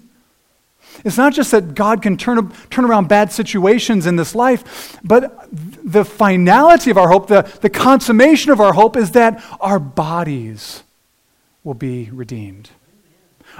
It's 1.05 1.17
not 1.17 1.35
just 1.35 1.53
that 1.53 1.75
God 1.75 2.03
can 2.03 2.17
turn, 2.17 2.53
turn 2.69 2.85
around 2.85 3.09
bad 3.09 3.31
situations 3.31 4.07
in 4.07 4.17
this 4.17 4.35
life, 4.35 4.99
but 5.05 5.47
the 5.53 6.05
finality 6.05 6.91
of 6.91 6.99
our 6.99 7.09
hope, 7.09 7.29
the, 7.29 7.43
the 7.61 7.71
consummation 7.71 8.51
of 8.51 8.61
our 8.61 8.73
hope, 8.73 8.97
is 8.97 9.13
that 9.13 9.43
our 9.61 9.79
bodies 9.79 10.83
will 11.63 11.75
be 11.75 12.11
redeemed. 12.11 12.71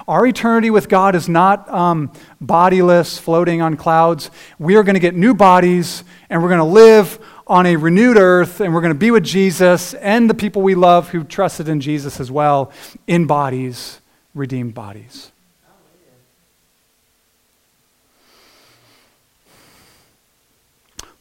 Our 0.09 0.27
eternity 0.27 0.71
with 0.71 0.89
God 0.89 1.15
is 1.15 1.29
not 1.29 1.69
um, 1.69 2.13
bodiless, 2.41 3.19
floating 3.19 3.63
on 3.63 3.77
clouds. 3.77 4.31
We 4.59 4.77
are 4.77 4.83
going 4.83 4.95
to 4.95 5.01
get 5.01 5.15
new 5.15 5.35
bodies, 5.35 6.05
and 6.31 6.43
we're 6.43 6.49
going 6.49 6.59
to 6.59 6.65
live 6.65 7.19
on 7.47 7.67
a 7.67 7.77
renewed 7.77 8.17
earth, 8.17 8.61
and 8.61 8.75
we're 8.75 8.81
going 8.81 8.93
to 8.93 8.99
be 8.99 9.11
with 9.11 9.25
Jesus 9.25 9.95
and 9.95 10.29
the 10.29 10.35
people 10.35 10.63
we 10.63 10.75
love 10.75 11.09
who 11.09 11.25
trusted 11.25 11.69
in 11.69 11.81
Jesus 11.81 12.21
as 12.21 12.31
well 12.31 12.73
in 13.07 13.27
bodies, 13.27 14.01
redeemed 14.35 14.75
bodies. 14.75 15.33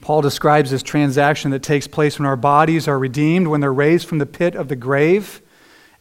Paul 0.01 0.21
describes 0.21 0.69
this 0.69 0.83
transaction 0.83 1.49
that 1.51 1.63
takes 1.63 1.87
place 1.87 2.19
when 2.19 2.27
our 2.27 2.35
bodies 2.35 2.87
are 2.87 2.99
redeemed, 2.99 3.47
when 3.47 3.61
they're 3.61 3.73
raised 3.73 4.07
from 4.07 4.19
the 4.19 4.27
pit 4.27 4.53
of 4.53 4.67
the 4.67 4.75
grave 4.75 5.41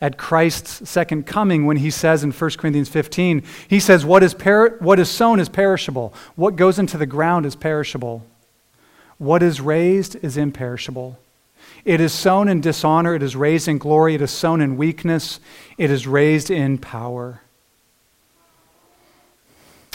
at 0.04 0.18
Christ's 0.18 0.86
second 0.86 1.26
coming 1.26 1.64
when 1.64 1.78
he 1.78 1.90
says 1.90 2.22
in 2.22 2.30
1 2.30 2.50
Corinthians 2.58 2.90
15, 2.90 3.42
he 3.68 3.80
says, 3.80 4.04
What 4.04 4.22
is, 4.22 4.34
per- 4.34 4.76
what 4.76 4.98
is 4.98 5.08
sown 5.08 5.40
is 5.40 5.48
perishable, 5.48 6.12
what 6.36 6.56
goes 6.56 6.78
into 6.78 6.98
the 6.98 7.06
ground 7.06 7.46
is 7.46 7.56
perishable, 7.56 8.22
what 9.16 9.42
is 9.42 9.62
raised 9.62 10.22
is 10.22 10.36
imperishable. 10.36 11.18
It 11.86 12.02
is 12.02 12.12
sown 12.12 12.48
in 12.48 12.60
dishonor, 12.60 13.14
it 13.14 13.22
is 13.22 13.34
raised 13.34 13.66
in 13.66 13.78
glory, 13.78 14.14
it 14.14 14.20
is 14.20 14.30
sown 14.30 14.60
in 14.60 14.76
weakness, 14.76 15.40
it 15.78 15.90
is 15.90 16.06
raised 16.06 16.50
in 16.50 16.76
power. 16.76 17.40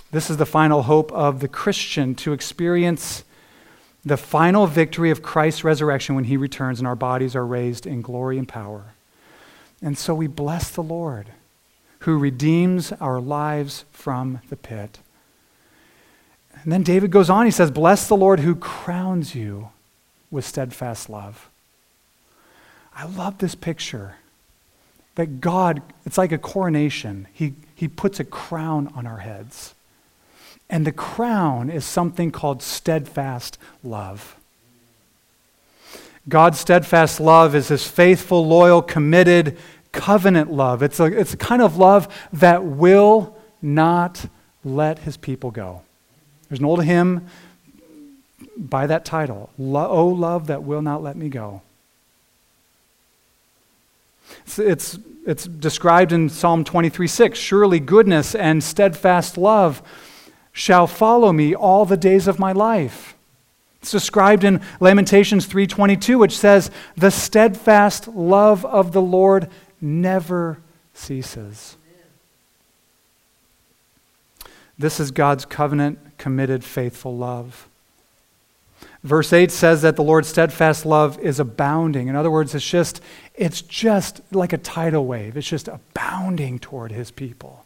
This 0.10 0.32
is 0.32 0.38
the 0.38 0.46
final 0.48 0.82
hope 0.82 1.12
of 1.12 1.40
the 1.40 1.48
Christian 1.48 2.16
to 2.16 2.34
experience 2.34 3.24
the 4.04 4.18
final 4.18 4.66
victory 4.66 5.12
of 5.12 5.22
Christ's 5.22 5.64
resurrection 5.64 6.16
when 6.16 6.24
he 6.24 6.36
returns 6.36 6.80
and 6.80 6.88
our 6.88 6.96
bodies 6.96 7.36
are 7.36 7.46
raised 7.46 7.86
in 7.86 8.02
glory 8.02 8.40
and 8.40 8.48
power. 8.48 8.96
And 9.82 9.98
so 9.98 10.14
we 10.14 10.28
bless 10.28 10.70
the 10.70 10.84
Lord 10.84 11.28
who 12.00 12.18
redeems 12.18 12.92
our 12.94 13.20
lives 13.20 13.86
from 13.92 14.40
the 14.50 14.56
pit. 14.56 15.00
And 16.64 16.72
then 16.72 16.84
David 16.84 17.12
goes 17.12 17.30
on, 17.30 17.46
he 17.46 17.52
says, 17.52 17.72
Bless 17.72 18.08
the 18.08 18.18
Lord 18.18 18.40
who 18.42 18.56
crowns 18.56 19.36
you 19.36 19.70
with 20.32 20.46
steadfast 20.46 21.10
love. 21.10 21.50
I 22.96 23.06
love 23.06 23.38
this 23.38 23.56
picture 23.56 24.16
that 25.16 25.42
God, 25.42 25.82
it's 26.06 26.18
like 26.18 26.32
a 26.32 26.38
coronation. 26.38 27.28
He, 27.34 27.54
he 27.76 27.88
puts 27.88 28.20
a 28.20 28.26
crown 28.26 28.92
on 28.96 29.06
our 29.06 29.20
heads. 29.20 29.74
And 30.70 30.86
the 30.86 30.92
crown 30.92 31.70
is 31.70 31.84
something 31.84 32.32
called 32.32 32.62
steadfast 32.62 33.58
love. 33.84 34.39
God's 36.30 36.60
steadfast 36.60 37.20
love 37.20 37.56
is 37.56 37.70
his 37.70 37.88
faithful, 37.88 38.46
loyal, 38.46 38.82
committed, 38.82 39.58
covenant 39.92 40.52
love. 40.52 40.84
It's 40.84 41.00
a, 41.00 41.06
it's 41.06 41.34
a 41.34 41.38
kind 41.38 41.62
of 41.62 41.78
love 41.78 42.08
that 42.32 42.64
will 42.64 43.36
not 43.62 44.28
let 44.64 45.00
his 45.00 45.18
people 45.18 45.52
go. 45.52 45.82
There's 46.48 46.60
an 46.60 46.66
old 46.66 46.84
hymn 46.84 47.28
by 48.56 48.88
that 48.88 49.06
title 49.06 49.50
Oh, 49.60 50.08
love 50.08 50.48
that 50.48 50.64
will 50.64 50.82
not 50.82 51.02
let 51.02 51.16
me 51.16 51.30
go. 51.30 51.62
It's, 54.46 54.60
it's, 54.60 55.00
it's 55.26 55.46
described 55.46 56.12
in 56.12 56.30
Psalm 56.30 56.64
23 56.64 57.08
6. 57.08 57.40
Surely 57.40 57.80
goodness 57.80 58.36
and 58.36 58.64
steadfast 58.64 59.38
love 59.38 59.82
shall 60.52 60.86
follow 60.86 61.32
me 61.34 61.56
all 61.56 61.86
the 61.86 61.98
days 61.98 62.28
of 62.28 62.38
my 62.38 62.52
life. 62.52 63.16
It's 63.82 63.92
described 63.92 64.44
in 64.44 64.62
Lamentations 64.80 65.48
3:22 65.48 66.20
which 66.20 66.38
says 66.38 66.70
the 66.98 67.12
steadfast 67.12 68.08
love 68.08 68.66
of 68.66 68.92
the 68.92 69.02
Lord 69.02 69.50
never 69.80 70.60
ceases. 70.94 71.78
This 74.78 75.00
is 75.00 75.12
God's 75.12 75.46
covenant 75.46 76.00
committed 76.18 76.64
faithful 76.64 77.16
love. 77.16 77.68
Verse 79.04 79.32
8 79.32 79.52
says 79.52 79.82
that 79.82 79.96
the 79.96 80.04
Lord's 80.04 80.28
steadfast 80.28 80.86
love 80.86 81.18
is 81.20 81.40
abounding. 81.40 82.08
In 82.08 82.16
other 82.16 82.32
words, 82.32 82.54
it's 82.54 82.70
just 82.70 83.02
it's 83.36 83.62
just 83.62 84.22
like 84.32 84.52
a 84.52 84.58
tidal 84.58 85.06
wave. 85.06 85.38
It's 85.38 85.48
just 85.48 85.70
abounding 85.70 86.60
toward 86.60 86.92
his 86.92 87.12
people. 87.12 87.66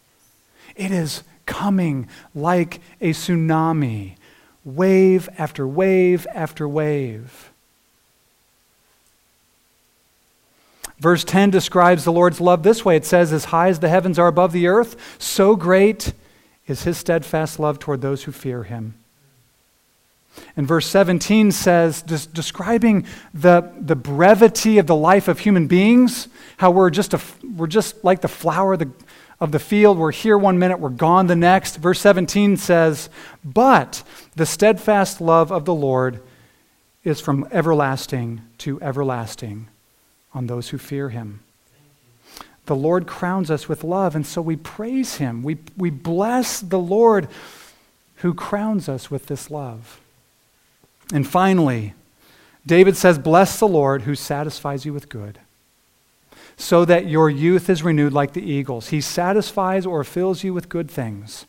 It 0.75 0.91
is 0.91 1.23
coming 1.45 2.07
like 2.35 2.81
a 3.01 3.11
tsunami 3.11 4.15
wave 4.65 5.29
after 5.37 5.67
wave 5.67 6.25
after 6.33 6.67
wave. 6.67 7.51
Verse 10.99 11.23
10 11.23 11.49
describes 11.49 12.05
the 12.05 12.11
Lord's 12.11 12.39
love 12.39 12.63
this 12.63 12.85
way 12.85 12.95
it 12.95 13.05
says, 13.05 13.33
As 13.33 13.45
high 13.45 13.67
as 13.67 13.79
the 13.79 13.89
heavens 13.89 14.17
are 14.17 14.27
above 14.27 14.53
the 14.53 14.67
earth, 14.67 15.17
so 15.19 15.55
great 15.55 16.13
is 16.65 16.83
his 16.83 16.97
steadfast 16.97 17.59
love 17.59 17.77
toward 17.77 18.01
those 18.01 18.23
who 18.23 18.31
fear 18.31 18.63
him. 18.63 18.93
And 20.55 20.67
verse 20.67 20.87
17 20.87 21.51
says, 21.51 22.01
des- 22.01 22.31
describing 22.31 23.05
the, 23.33 23.71
the 23.79 23.95
brevity 23.95 24.77
of 24.77 24.87
the 24.87 24.95
life 24.95 25.27
of 25.27 25.39
human 25.39 25.67
beings, 25.67 26.27
how 26.57 26.71
we're 26.71 26.89
just, 26.89 27.13
a, 27.13 27.21
we're 27.55 27.67
just 27.67 28.03
like 28.03 28.21
the 28.21 28.27
flower 28.27 28.77
the, 28.77 28.89
of 29.43 29.51
the 29.51 29.59
field. 29.59 29.97
We're 29.97 30.13
here 30.13 30.37
one 30.37 30.57
minute, 30.57 30.79
we're 30.79 30.87
gone 30.87 31.27
the 31.27 31.35
next. 31.35 31.75
Verse 31.75 31.99
17 31.99 32.55
says, 32.55 33.09
But 33.43 34.01
the 34.37 34.45
steadfast 34.45 35.19
love 35.19 35.51
of 35.51 35.65
the 35.65 35.73
Lord 35.73 36.21
is 37.03 37.19
from 37.19 37.45
everlasting 37.51 38.39
to 38.59 38.81
everlasting 38.81 39.67
on 40.33 40.47
those 40.47 40.69
who 40.69 40.77
fear 40.77 41.09
him. 41.09 41.41
The 42.67 42.75
Lord 42.77 43.05
crowns 43.05 43.51
us 43.51 43.67
with 43.67 43.83
love, 43.83 44.15
and 44.15 44.25
so 44.25 44.41
we 44.41 44.55
praise 44.55 45.17
him. 45.17 45.43
We, 45.43 45.57
we 45.75 45.89
bless 45.89 46.61
the 46.61 46.79
Lord 46.79 47.27
who 48.17 48.33
crowns 48.33 48.87
us 48.87 49.11
with 49.11 49.25
this 49.25 49.51
love. 49.51 49.99
And 51.13 51.27
finally, 51.27 51.95
David 52.65 52.95
says, 52.95 53.19
Bless 53.19 53.59
the 53.59 53.67
Lord 53.67 54.03
who 54.03 54.15
satisfies 54.15 54.85
you 54.85 54.93
with 54.93 55.09
good, 55.09 55.39
so 56.63 56.85
that 56.85 57.07
your 57.07 57.29
youth 57.29 57.69
is 57.69 57.83
renewed 57.83 58.13
like 58.13 58.31
the 58.31 58.41
eagles. 58.41 58.87
He 58.87 59.01
satisfies 59.01 59.85
or 59.85 60.03
fills 60.05 60.45
you 60.45 60.53
with 60.53 60.69
good 60.69 60.89
things. 60.89 61.45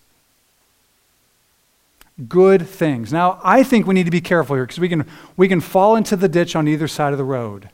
good 2.29 2.67
things. 2.67 3.13
Now, 3.13 3.41
I 3.43 3.63
think 3.63 3.87
we 3.87 3.95
need 3.95 4.05
to 4.05 4.11
be 4.11 4.21
careful 4.21 4.57
here 4.57 4.65
because 4.65 4.79
we 4.79 4.89
can, 4.89 5.07
we 5.37 5.49
can 5.49 5.61
fall 5.61 5.97
into 5.97 6.17
the 6.17 6.29
ditch 6.29 6.55
on 6.55 6.69
either 6.69 6.89
side 6.89 7.13
of 7.13 7.19
the 7.19 7.25
road. 7.25 7.71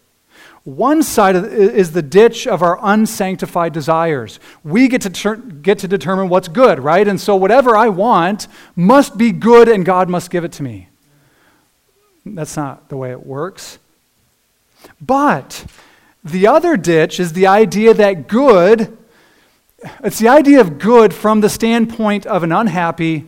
One 0.64 1.02
side 1.02 1.36
the, 1.36 1.50
is 1.50 1.92
the 1.92 2.02
ditch 2.02 2.46
of 2.46 2.62
our 2.62 2.78
unsanctified 2.82 3.72
desires. 3.72 4.40
We 4.62 4.88
get 4.88 5.02
to, 5.02 5.10
ter- 5.10 5.36
get 5.36 5.78
to 5.80 5.88
determine 5.88 6.28
what's 6.28 6.48
good, 6.48 6.78
right? 6.78 7.06
And 7.06 7.20
so 7.20 7.36
whatever 7.36 7.76
I 7.76 7.88
want 7.88 8.46
must 8.76 9.16
be 9.16 9.32
good 9.32 9.68
and 9.68 9.84
God 9.84 10.08
must 10.08 10.30
give 10.30 10.44
it 10.44 10.52
to 10.52 10.62
me. 10.62 10.88
That's 12.24 12.56
not 12.56 12.88
the 12.88 12.96
way 12.96 13.10
it 13.10 13.26
works. 13.26 13.78
But 15.00 15.64
the 16.22 16.46
other 16.46 16.76
ditch 16.76 17.18
is 17.18 17.32
the 17.32 17.46
idea 17.46 17.94
that 17.94 18.28
good, 18.28 18.96
it's 20.04 20.18
the 20.18 20.28
idea 20.28 20.60
of 20.60 20.78
good 20.78 21.14
from 21.14 21.40
the 21.40 21.48
standpoint 21.48 22.26
of 22.26 22.42
an 22.42 22.52
unhappy, 22.52 23.26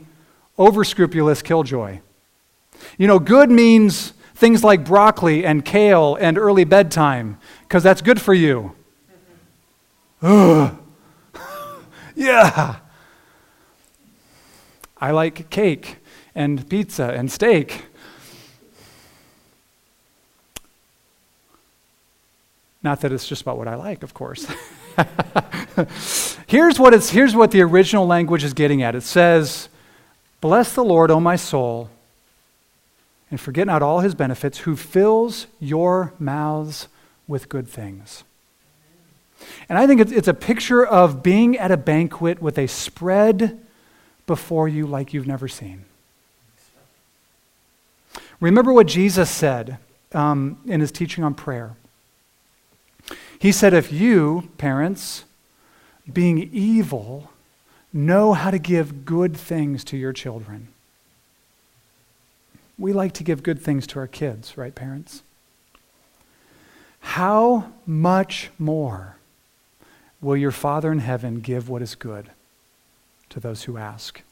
overscrupulous 0.59 1.43
killjoy. 1.43 2.01
You 2.99 3.07
know, 3.07 3.18
good 3.18 3.51
means 3.51 4.12
things 4.34 4.62
like 4.62 4.84
broccoli 4.84 5.47
and 5.47 5.64
kale 5.64 6.16
and 6.16 6.36
early 6.36 6.64
bedtime, 6.64 7.38
because 7.62 7.82
that's 7.82 8.03
good 8.03 8.20
for 8.20 8.34
you. 8.34 8.74
Ugh. 10.20 10.76
yeah. 12.14 12.76
I 14.99 15.11
like 15.11 15.51
cake 15.51 15.97
and 16.34 16.68
pizza 16.68 17.09
and 17.09 17.30
steak. 17.30 17.86
Not 22.83 23.01
that 23.03 23.12
it's 23.12 23.26
just 23.26 23.43
about 23.43 23.59
what 23.59 23.68
I 23.68 23.76
like, 23.76 24.03
of 24.03 24.12
course. 24.14 24.47
here's, 26.47 26.78
what 26.78 26.95
it's, 26.95 27.11
here's 27.11 27.37
what 27.37 27.51
the 27.51 27.62
original 27.62 28.07
language 28.07 28.45
is 28.45 28.53
getting 28.53 28.83
at 28.83 28.95
it 28.95 29.03
says, 29.03 29.68
Bless 30.41 30.74
the 30.74 30.83
Lord, 30.85 31.11
O 31.11 31.20
my 31.20 31.37
soul, 31.37 31.89
and 33.30 33.41
forget 33.41 33.66
not 33.66 33.83
all 33.83 34.01
his 34.01 34.14
benefits, 34.14 34.59
who 34.59 34.74
fills 34.74 35.47
your 35.61 36.12
mouths 36.18 36.89
with 37.28 37.49
good 37.49 37.68
things. 37.68 38.24
And 39.68 39.78
I 39.78 39.87
think 39.87 40.01
it's, 40.01 40.12
it's 40.12 40.28
a 40.28 40.35
picture 40.35 40.85
of 40.85 41.22
being 41.22 41.57
at 41.57 41.70
a 41.70 41.76
banquet 41.76 42.43
with 42.43 42.59
a 42.59 42.66
spread 42.66 43.61
before 44.26 44.68
you 44.68 44.87
like 44.87 45.14
you've 45.14 45.26
never 45.26 45.49
seen. 45.49 45.85
Remember 48.41 48.72
what 48.72 48.89
Jesus 48.89 49.30
said 49.30 49.78
um, 50.12 50.59
in 50.66 50.80
his 50.80 50.91
teaching 50.91 51.22
on 51.22 51.35
prayer. 51.35 51.76
He 53.43 53.51
said, 53.51 53.74
If 53.74 53.93
you, 53.93 54.51
parents, 54.57 55.24
being 56.11 56.49
evil, 56.53 57.32
know 57.93 58.34
how 58.34 58.53
to 58.53 58.59
give 58.61 59.05
good 59.05 59.36
things 59.36 59.82
to 59.86 59.97
your 59.97 60.12
children, 60.12 60.68
we 62.78 62.93
like 62.93 63.14
to 63.14 63.24
give 63.24 63.43
good 63.43 63.61
things 63.61 63.84
to 63.88 63.99
our 63.99 64.07
kids, 64.07 64.57
right, 64.57 64.72
parents? 64.72 65.24
How 67.01 67.72
much 67.84 68.51
more 68.61 69.16
will 70.20 70.36
your 70.36 70.53
Father 70.53 70.93
in 70.93 71.01
heaven 71.01 71.40
give 71.40 71.68
what 71.68 71.82
is 71.82 71.97
good 71.97 72.30
to 73.30 73.40
those 73.40 73.64
who 73.64 73.76
ask? 73.76 74.22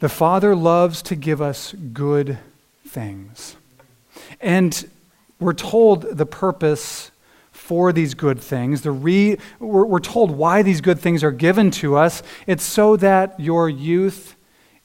The 0.00 0.10
Father 0.10 0.54
loves 0.54 1.00
to 1.00 1.16
give 1.16 1.40
us 1.40 1.72
good 1.94 2.36
things. 2.86 3.56
And 4.38 4.86
we're 5.40 5.52
told 5.52 6.02
the 6.02 6.26
purpose 6.26 7.10
for 7.50 7.92
these 7.92 8.14
good 8.14 8.40
things. 8.40 8.82
The 8.82 8.90
re, 8.90 9.38
we're, 9.58 9.84
we're 9.84 10.00
told 10.00 10.30
why 10.30 10.62
these 10.62 10.80
good 10.80 10.98
things 10.98 11.22
are 11.24 11.30
given 11.30 11.70
to 11.72 11.96
us. 11.96 12.22
It's 12.46 12.64
so 12.64 12.96
that 12.96 13.38
your 13.38 13.68
youth 13.68 14.36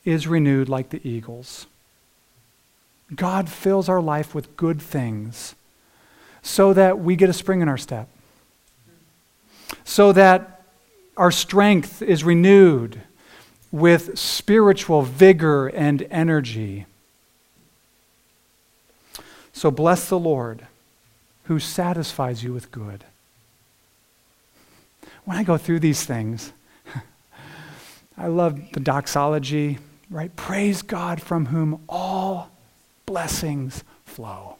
is 0.06 0.28
renewed 0.28 0.70
like 0.70 0.90
the 0.90 1.06
eagles. 1.08 1.68
God 3.16 3.50
fills 3.50 3.90
our 3.90 4.02
life 4.02 4.36
with 4.36 4.56
good 4.56 4.82
things 4.82 5.56
so 6.42 6.74
that 6.74 7.00
we 7.00 7.16
get 7.16 7.30
a 7.30 7.34
spring 7.34 7.62
in 7.62 7.68
our 7.68 7.78
step, 7.78 8.08
so 9.84 10.12
that 10.14 10.62
our 11.18 11.32
strength 11.32 12.02
is 12.02 12.24
renewed 12.24 13.02
with 13.72 14.18
spiritual 14.18 15.02
vigor 15.02 15.68
and 15.68 16.08
energy. 16.10 16.86
So 19.60 19.72
bless 19.72 20.08
the 20.08 20.18
Lord 20.18 20.68
who 21.44 21.60
satisfies 21.60 22.46
you 22.46 22.54
with 22.54 22.72
good. 22.72 23.04
When 25.26 25.36
I 25.36 25.44
go 25.44 25.58
through 25.58 25.82
these 25.82 26.06
things, 26.06 26.54
I 28.18 28.28
love 28.28 28.58
the 28.72 28.80
doxology, 28.80 29.80
right? 30.10 30.34
Praise 30.38 30.82
God 30.82 31.22
from 31.22 31.48
whom 31.48 31.84
all 31.90 32.52
blessings 33.06 33.84
flow. 34.06 34.56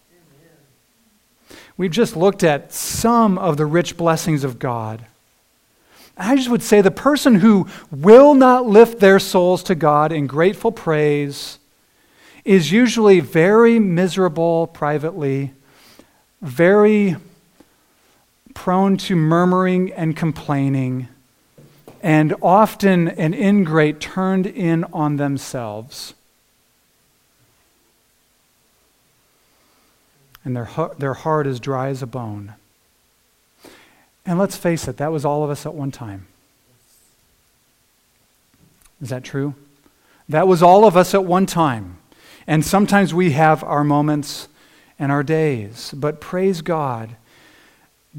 We've 1.78 1.92
just 1.92 2.18
looked 2.18 2.44
at 2.44 2.74
some 2.74 3.38
of 3.38 3.56
the 3.56 3.66
rich 3.66 3.96
blessings 3.96 4.44
of 4.44 4.60
God. 4.60 5.06
I 6.18 6.36
just 6.36 6.50
would 6.50 6.62
say 6.62 6.82
the 6.82 6.92
person 6.92 7.36
who 7.36 7.70
will 7.90 8.34
not 8.34 8.66
lift 8.66 9.00
their 9.00 9.20
souls 9.20 9.64
to 9.64 9.76
God 9.76 10.12
in 10.12 10.28
grateful 10.28 10.74
praise 10.74 11.59
is 12.50 12.72
usually 12.72 13.20
very 13.20 13.78
miserable 13.78 14.66
privately, 14.66 15.52
very 16.42 17.16
prone 18.56 18.98
to 18.98 19.16
murmuring 19.16 19.94
and 19.94 20.18
complaining, 20.18 21.08
and 22.02 22.34
often 22.42 23.08
an 23.08 23.36
ingrate 23.36 24.00
turned 24.00 24.48
in 24.48 24.84
on 24.86 25.18
themselves. 25.18 26.16
And 30.44 30.56
their, 30.56 30.68
their 30.98 31.14
heart 31.14 31.46
is 31.46 31.60
dry 31.60 31.90
as 31.90 32.02
a 32.02 32.08
bone. 32.08 32.56
And 34.26 34.40
let's 34.40 34.58
face 34.58 34.88
it, 34.88 34.98
that 34.98 35.12
was 35.12 35.24
all 35.24 35.44
of 35.44 35.52
us 35.52 35.68
at 35.68 35.76
one 35.76 35.92
time. 35.92 36.26
Is 39.04 39.10
that 39.10 39.24
true? 39.24 39.54
That 40.28 40.48
was 40.48 40.64
all 40.64 40.86
of 40.86 40.98
us 40.98 41.14
at 41.14 41.24
one 41.24 41.46
time. 41.46 41.98
And 42.50 42.66
sometimes 42.66 43.14
we 43.14 43.34
have 43.34 43.64
our 43.64 43.84
moments 43.84 44.48
and 44.98 45.12
our 45.12 45.22
days. 45.22 45.94
But 45.96 46.20
praise 46.20 46.64
God, 46.64 47.16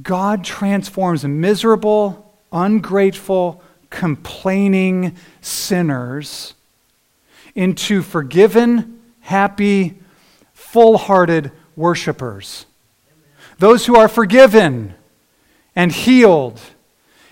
God 0.00 0.44
transforms 0.44 1.24
miserable, 1.24 2.32
ungrateful, 2.52 3.60
complaining 3.90 5.16
sinners 5.40 6.54
into 7.56 8.02
forgiven, 8.02 9.00
happy, 9.18 9.98
full 10.52 10.96
hearted 10.96 11.50
worshipers. 11.74 12.66
Those 13.58 13.84
who 13.84 13.96
are 13.96 14.06
forgiven 14.06 14.94
and 15.74 15.90
healed 15.90 16.60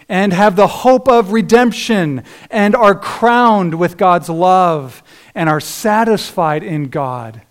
and 0.08 0.32
have 0.32 0.56
the 0.56 0.66
hope 0.66 1.06
of 1.08 1.30
redemption 1.30 2.24
and 2.50 2.74
are 2.74 2.96
crowned 2.96 3.74
with 3.74 3.96
God's 3.96 4.28
love 4.28 5.04
and 5.38 5.48
are 5.48 5.60
satisfied 5.60 6.64
in 6.64 6.88
God. 6.88 7.42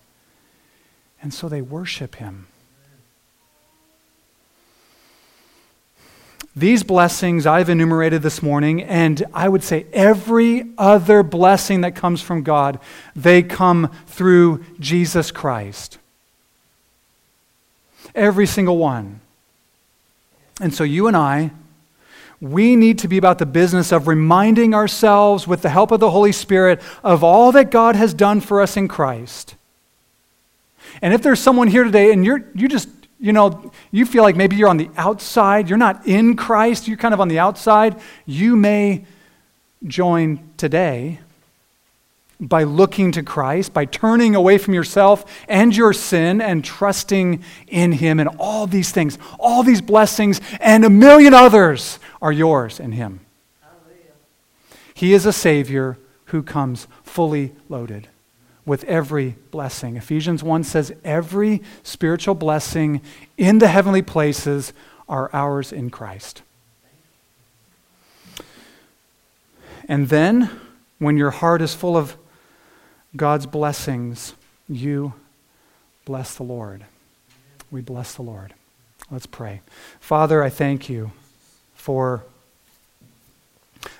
And 1.21 1.33
so 1.33 1.47
they 1.47 1.61
worship 1.61 2.15
Him. 2.15 2.47
These 6.53 6.83
blessings 6.83 7.45
I've 7.45 7.69
enumerated 7.69 8.23
this 8.23 8.43
morning, 8.43 8.83
and 8.83 9.23
I 9.33 9.47
would 9.47 9.63
say 9.63 9.85
every 9.93 10.69
other 10.77 11.23
blessing 11.23 11.79
that 11.81 11.95
comes 11.95 12.21
from 12.21 12.43
God, 12.43 12.77
they 13.15 13.41
come 13.41 13.89
through 14.05 14.65
Jesus 14.81 15.31
Christ. 15.31 15.97
Every 18.13 18.47
single 18.47 18.77
one. 18.77 19.21
And 20.59 20.73
so 20.73 20.83
you 20.83 21.07
and 21.07 21.15
I, 21.15 21.51
we 22.39 22.75
need 22.75 22.99
to 22.99 23.07
be 23.07 23.17
about 23.17 23.39
the 23.39 23.45
business 23.45 23.91
of 23.91 24.07
reminding 24.07 24.73
ourselves, 24.73 25.47
with 25.47 25.61
the 25.61 25.69
help 25.69 25.91
of 25.91 25.99
the 25.99 26.11
Holy 26.11 26.31
Spirit, 26.31 26.81
of 27.03 27.23
all 27.23 27.51
that 27.53 27.71
God 27.71 27.95
has 27.95 28.13
done 28.13 28.41
for 28.41 28.61
us 28.61 28.77
in 28.77 28.87
Christ. 28.87 29.55
And 31.01 31.13
if 31.13 31.21
there's 31.21 31.39
someone 31.39 31.67
here 31.67 31.83
today 31.83 32.11
and 32.11 32.23
you're, 32.23 32.45
you 32.53 32.67
just, 32.67 32.89
you 33.19 33.33
know, 33.33 33.71
you 33.91 34.05
feel 34.05 34.23
like 34.23 34.35
maybe 34.35 34.55
you're 34.55 34.69
on 34.69 34.77
the 34.77 34.89
outside, 34.97 35.69
you're 35.69 35.77
not 35.77 36.05
in 36.07 36.35
Christ, 36.35 36.87
you're 36.87 36.97
kind 36.97 37.13
of 37.13 37.19
on 37.19 37.27
the 37.27 37.39
outside, 37.39 37.99
you 38.25 38.55
may 38.55 39.05
join 39.85 40.39
today 40.57 41.19
by 42.39 42.63
looking 42.63 43.11
to 43.13 43.23
Christ, 43.23 43.73
by 43.73 43.85
turning 43.85 44.35
away 44.35 44.57
from 44.57 44.73
yourself 44.73 45.25
and 45.47 45.75
your 45.75 45.93
sin 45.93 46.39
and 46.39 46.63
trusting 46.63 47.43
in 47.67 47.93
Him. 47.93 48.19
And 48.19 48.29
all 48.37 48.67
these 48.67 48.91
things, 48.91 49.17
all 49.39 49.63
these 49.63 49.81
blessings, 49.81 50.39
and 50.59 50.85
a 50.85 50.89
million 50.89 51.33
others 51.33 51.99
are 52.21 52.31
yours 52.31 52.79
in 52.79 52.91
Him. 52.91 53.21
Hallelujah. 53.61 54.13
He 54.93 55.13
is 55.13 55.25
a 55.25 55.33
Savior 55.33 55.97
who 56.25 56.43
comes 56.43 56.87
fully 57.03 57.53
loaded 57.69 58.07
with 58.65 58.83
every 58.83 59.35
blessing. 59.49 59.95
Ephesians 59.95 60.43
1 60.43 60.63
says, 60.63 60.93
Every 61.03 61.63
spiritual 61.83 62.35
blessing 62.35 63.01
in 63.37 63.59
the 63.59 63.69
heavenly 63.69 64.01
places 64.01 64.73
are 65.09 65.29
ours 65.33 65.71
in 65.71 65.89
Christ. 65.89 66.43
And 69.87 70.09
then 70.09 70.51
when 70.99 71.17
your 71.17 71.31
heart 71.31 71.61
is 71.61 71.73
full 71.73 71.95
of 71.95 72.17
God's 73.15 73.45
blessings, 73.45 74.33
you 74.67 75.13
bless 76.05 76.35
the 76.35 76.43
Lord. 76.43 76.85
We 77.71 77.81
bless 77.81 78.15
the 78.15 78.21
Lord. 78.21 78.53
Let's 79.09 79.25
pray. 79.25 79.61
Father, 79.99 80.43
I 80.43 80.49
thank 80.49 80.89
you 80.89 81.11
for 81.73 82.23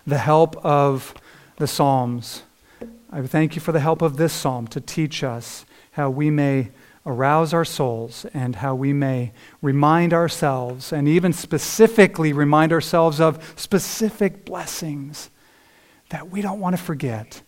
the 0.05 0.17
help 0.17 0.57
of 0.65 1.13
the 1.57 1.67
Psalms. 1.67 2.43
I 3.11 3.21
thank 3.21 3.55
you 3.55 3.61
for 3.61 3.71
the 3.71 3.79
help 3.79 4.01
of 4.01 4.17
this 4.17 4.33
psalm 4.33 4.67
to 4.67 4.81
teach 4.81 5.23
us 5.23 5.65
how 5.91 6.09
we 6.09 6.29
may 6.29 6.69
arouse 7.05 7.53
our 7.53 7.63
souls 7.63 8.25
and 8.33 8.57
how 8.57 8.75
we 8.75 8.91
may 8.91 9.31
remind 9.61 10.13
ourselves 10.13 10.91
and 10.91 11.07
even 11.07 11.31
specifically 11.31 12.33
remind 12.33 12.73
ourselves 12.73 13.21
of 13.21 13.53
specific 13.55 14.43
blessings 14.43 15.29
that 16.09 16.29
we 16.29 16.41
don't 16.41 16.59
want 16.59 16.75
to 16.75 16.81
forget. 16.81 17.41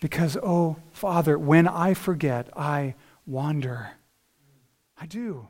Because, 0.00 0.36
oh, 0.42 0.76
Father, 0.92 1.38
when 1.38 1.66
I 1.66 1.94
forget, 1.94 2.48
I 2.56 2.94
wander. 3.26 3.92
I 4.98 5.06
do. 5.06 5.48